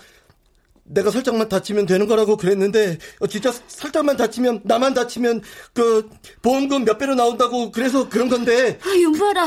내가 0.84 1.10
살짝만 1.10 1.48
다치면 1.48 1.86
되는 1.86 2.06
거라고 2.06 2.36
그랬는데 2.36 2.98
어, 3.20 3.26
진짜 3.26 3.52
살짝만 3.66 4.16
다치면 4.16 4.62
나만 4.64 4.94
다치면 4.94 5.42
그 5.72 6.08
보험금 6.42 6.84
몇 6.84 6.98
배로 6.98 7.14
나온다고 7.14 7.70
그래서 7.70 8.08
그런 8.08 8.28
건데 8.28 8.78
아, 8.82 8.88
윤보라 8.94 9.46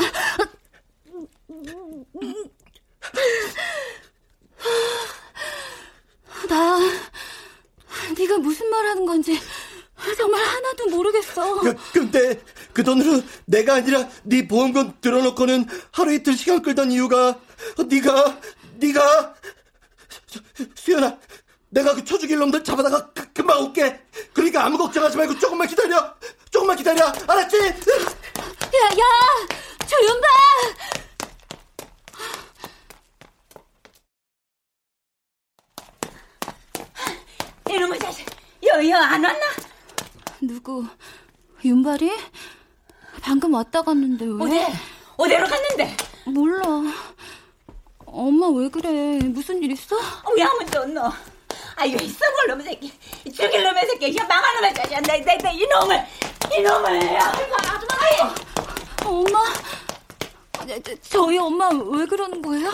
나 6.48 6.78
네가 8.16 8.38
무슨 8.38 8.68
말 8.70 8.86
하는 8.86 9.04
건지 9.04 9.38
정말 10.16 10.40
하나도 10.44 10.88
모르겠어. 10.90 11.60
그, 11.60 11.74
근데 11.92 12.40
그 12.72 12.84
돈으로 12.84 13.22
내가 13.46 13.74
아니라 13.74 14.08
네 14.22 14.46
보험금 14.46 14.92
들어놓고는 15.00 15.66
하루 15.90 16.12
이틀 16.12 16.36
시간 16.36 16.62
끌던 16.62 16.92
이유가 16.92 17.28
어, 17.78 17.82
네가 17.88 18.40
네가 18.76 19.34
수연아 20.74 21.18
내가 21.70 21.94
그 21.94 22.04
쳐 22.04 22.16
죽일 22.18 22.38
놈들 22.38 22.62
잡아다가 22.64 23.10
그, 23.12 23.32
금방 23.32 23.62
올게. 23.62 24.00
그러니까 24.32 24.64
아무 24.64 24.78
걱정하지 24.78 25.16
말고 25.16 25.38
조금만 25.38 25.66
기다려. 25.68 26.14
조금만 26.50 26.76
기다려. 26.76 27.06
알았지? 27.26 27.56
야 27.58 28.86
야 28.88 29.04
조윤배. 29.86 30.26
이놈의 37.70 37.98
자식 37.98 38.26
여여 38.64 38.96
안 38.96 39.24
왔나? 39.24 39.44
누구? 40.40 40.86
윤발이? 41.64 42.10
방금 43.22 43.54
왔다 43.54 43.82
갔는데 43.82 44.24
왜? 44.24 44.32
어디? 44.64 44.72
어디로 45.16 45.46
갔는데? 45.48 45.96
몰라. 46.26 46.64
엄마 48.06 48.48
왜 48.48 48.68
그래? 48.68 49.18
무슨 49.24 49.62
일 49.62 49.72
있어? 49.72 49.96
왜 50.36 50.42
아무도 50.42 50.80
없노? 50.80 51.12
아이고 51.76 52.02
이 52.02 52.08
썩을 52.08 52.46
놈의 52.48 52.64
새끼 52.64 52.92
죽일 53.32 53.62
놈의 53.62 53.86
새끼 53.86 54.16
야 54.16 54.24
망할 54.26 54.56
놈의 54.56 54.74
자식야 54.74 55.00
내, 55.00 55.20
내, 55.22 55.36
내 55.36 55.52
이놈을 55.52 56.06
이놈을 56.58 56.86
아이고 56.86 57.54
아줌마 57.58 58.34
엄마 59.04 59.38
저희 61.02 61.38
엄마 61.38 61.68
왜 61.68 62.06
그러는 62.06 62.40
거예요? 62.42 62.72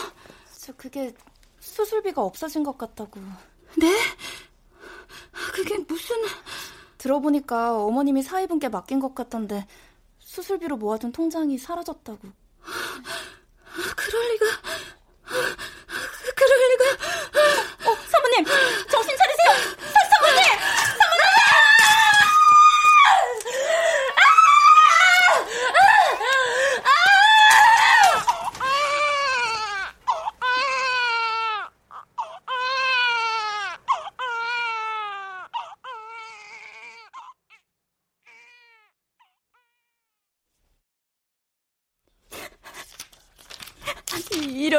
저 0.58 0.72
그게 0.74 1.12
수술비가 1.60 2.22
없어진 2.22 2.62
것 2.62 2.78
같다고 2.78 3.20
네? 3.76 3.98
그게 5.52 5.78
무슨 5.78 6.16
들어보니까 6.98 7.76
어머님이 7.82 8.22
사위분께 8.22 8.68
맡긴 8.68 9.00
것 9.00 9.14
같던데 9.14 9.66
수술비로 10.32 10.76
모아둔 10.78 11.12
통장이 11.12 11.58
사라졌다고. 11.58 12.18
그럴 13.96 14.28
리가. 14.32 14.46
그럴 15.32 16.52
리가. 16.70 16.84
어, 17.90 17.96
사모님, 18.10 18.44
정신 18.90 19.16
차리세요. 19.16 19.50
사, 19.80 19.96
사모님, 20.10 20.42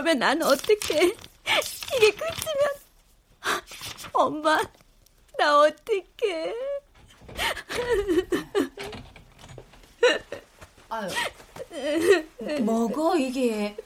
이러면 0.04 0.20
난 0.20 0.42
어떡해. 0.44 1.16
이게 1.96 2.12
끝이면. 2.12 2.74
엄마, 4.12 4.62
나 5.38 5.60
어떡해. 5.62 6.54
아유, 10.90 11.10
뭐고 12.62 13.16
이게? 13.16 13.78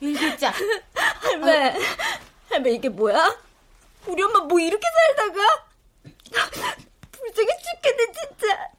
일기장. 0.00 0.52
할매, 0.94 1.70
어. 1.70 1.80
할매 2.48 2.70
이게 2.70 2.88
뭐야? 2.88 3.36
우리 4.06 4.22
엄마 4.22 4.40
뭐 4.40 4.60
이렇게 4.60 4.86
살다가? 5.16 5.66
불쌍해 7.10 7.48
죽겠네 7.64 8.12
진짜. 8.12 8.70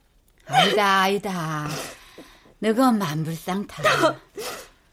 아니다 0.45 1.01
아니다. 1.01 1.67
너가 2.59 2.87
엄마 2.87 3.09
안 3.09 3.25
불쌍타. 3.25 3.83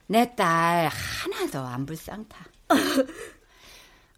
내 0.06 0.34
딸 0.36 0.88
하나도 0.88 1.60
안 1.60 1.86
불쌍타. 1.86 2.46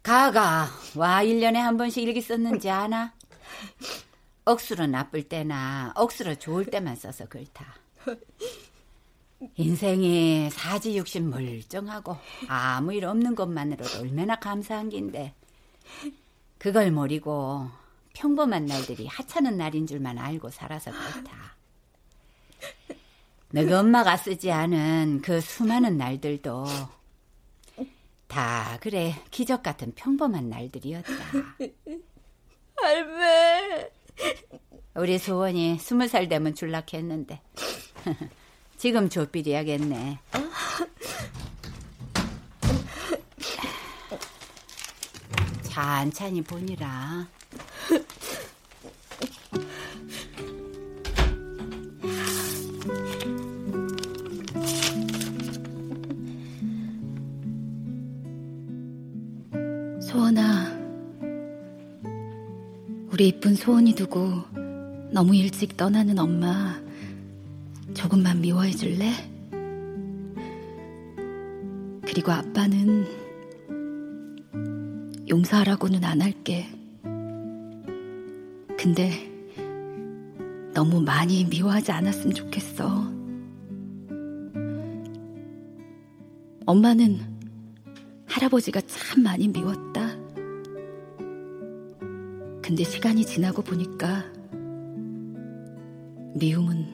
가가 0.03 0.67
와 0.95 1.23
1년에 1.23 1.55
한 1.55 1.77
번씩 1.77 2.03
일기 2.03 2.21
썼는지 2.21 2.69
아나? 2.69 3.13
억수로 4.45 4.85
나쁠 4.87 5.23
때나 5.23 5.91
억수로 5.95 6.35
좋을 6.35 6.65
때만 6.65 6.95
써서 6.95 7.25
그렇다. 7.27 7.75
인생이 9.55 10.49
사지육신 10.49 11.29
멀쩡하고 11.29 12.17
아무 12.47 12.93
일 12.93 13.05
없는 13.05 13.35
것만으로도 13.35 13.99
얼마나 13.99 14.35
감사한 14.37 14.89
긴데 14.89 15.33
그걸 16.57 16.91
모르고 16.91 17.69
평범한 18.13 18.65
날들이 18.65 19.05
하찮은 19.07 19.57
날인 19.57 19.85
줄만 19.85 20.17
알고 20.17 20.49
살아서 20.49 20.91
그렇다. 20.91 21.46
너가 23.49 23.79
엄마가 23.79 24.17
쓰지 24.17 24.51
않은 24.51 25.21
그 25.23 25.39
수많은 25.39 25.97
날들도 25.97 26.65
다 28.27 28.77
그래 28.81 29.15
기적 29.31 29.63
같은 29.63 29.93
평범한 29.95 30.49
날들이었다. 30.49 31.09
할매. 32.81 33.89
우리 34.95 35.17
소원이 35.17 35.79
스무 35.79 36.07
살 36.07 36.27
되면 36.27 36.53
줄락했는데 36.55 37.41
지금 38.77 39.09
조필이야겠네. 39.09 40.19
찬찬히 45.63 46.41
보니라. 46.43 47.27
우리 63.17 63.29
이쁜 63.29 63.55
소원이 63.55 63.95
두고 63.95 64.43
너무 65.11 65.35
일찍 65.35 65.75
떠나는 65.75 66.19
엄마 66.19 66.79
조금만 67.95 68.41
미워해 68.41 68.69
줄래? 68.69 69.11
그리고 72.05 72.31
아빠는 72.31 73.07
용서하라고는 75.27 76.03
안 76.03 76.21
할게. 76.21 76.67
근데 78.77 79.09
너무 80.75 81.01
많이 81.01 81.43
미워하지 81.45 81.91
않았으면 81.91 82.35
좋겠어. 82.35 82.87
엄마는 86.67 87.19
할아버지가 88.27 88.81
참 88.81 89.23
많이 89.23 89.47
미웠다. 89.47 89.86
근데 92.77 92.91
시간이 92.91 93.25
지나고 93.25 93.63
보니까 93.63 94.23
미움은 96.35 96.85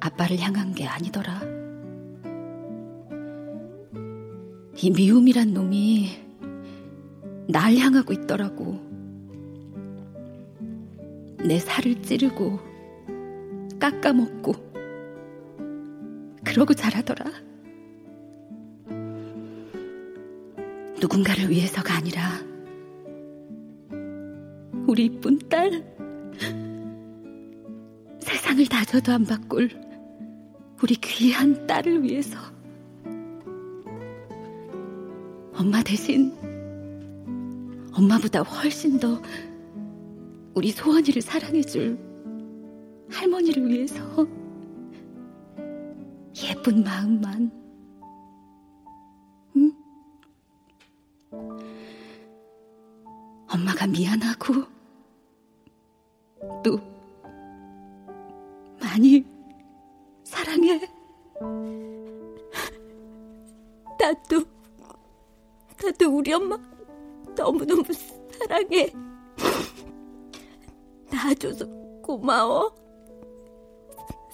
아빠를 0.00 0.40
향한 0.40 0.74
게 0.74 0.84
아니더라. 0.84 1.40
이 4.74 4.90
미움이란 4.90 5.54
놈이 5.54 6.08
날 7.48 7.76
향하고 7.76 8.12
있더라고. 8.12 8.80
내 11.46 11.60
살을 11.60 12.02
찌르고 12.02 12.58
깎아먹고 13.78 14.52
그러고 16.42 16.74
자라더라. 16.74 17.24
누군가를 21.00 21.50
위해서가 21.50 21.94
아니라 21.94 22.55
우리 24.96 25.04
이쁜 25.04 25.38
딸. 25.50 25.70
세상을 28.18 28.66
다 28.66 28.82
줘도 28.82 29.12
안 29.12 29.26
바꿀 29.26 29.68
우리 30.82 30.94
귀한 30.94 31.66
딸을 31.66 32.02
위해서. 32.02 32.38
엄마 35.52 35.82
대신 35.82 36.32
엄마보다 37.92 38.40
훨씬 38.40 38.98
더 38.98 39.20
우리 40.54 40.70
소원이를 40.70 41.20
사랑해줄 41.20 41.98
할머니를 43.10 43.68
위해서 43.68 44.26
예쁜 46.42 46.82
마음만. 46.82 47.50
응? 49.56 49.72
엄마가 53.46 53.86
미안하고 53.88 54.75
또 56.62 56.78
많이 58.80 59.24
사랑해. 60.24 60.80
나도, 63.98 64.44
나도 65.82 66.10
우리 66.10 66.32
엄마 66.32 66.58
너무너무 67.34 67.82
사랑해. 67.92 68.92
낳아줘서 71.10 71.66
고마워. 72.02 72.74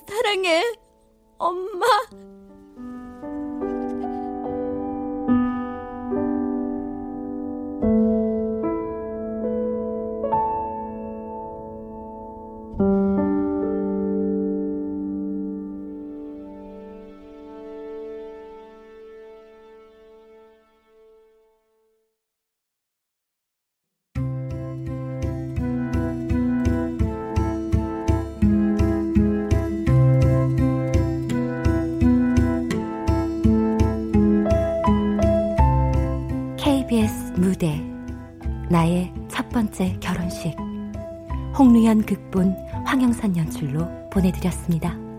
사랑해, 0.07 0.63
엄마. 1.39 1.87
보내드렸습니다. 44.43 45.12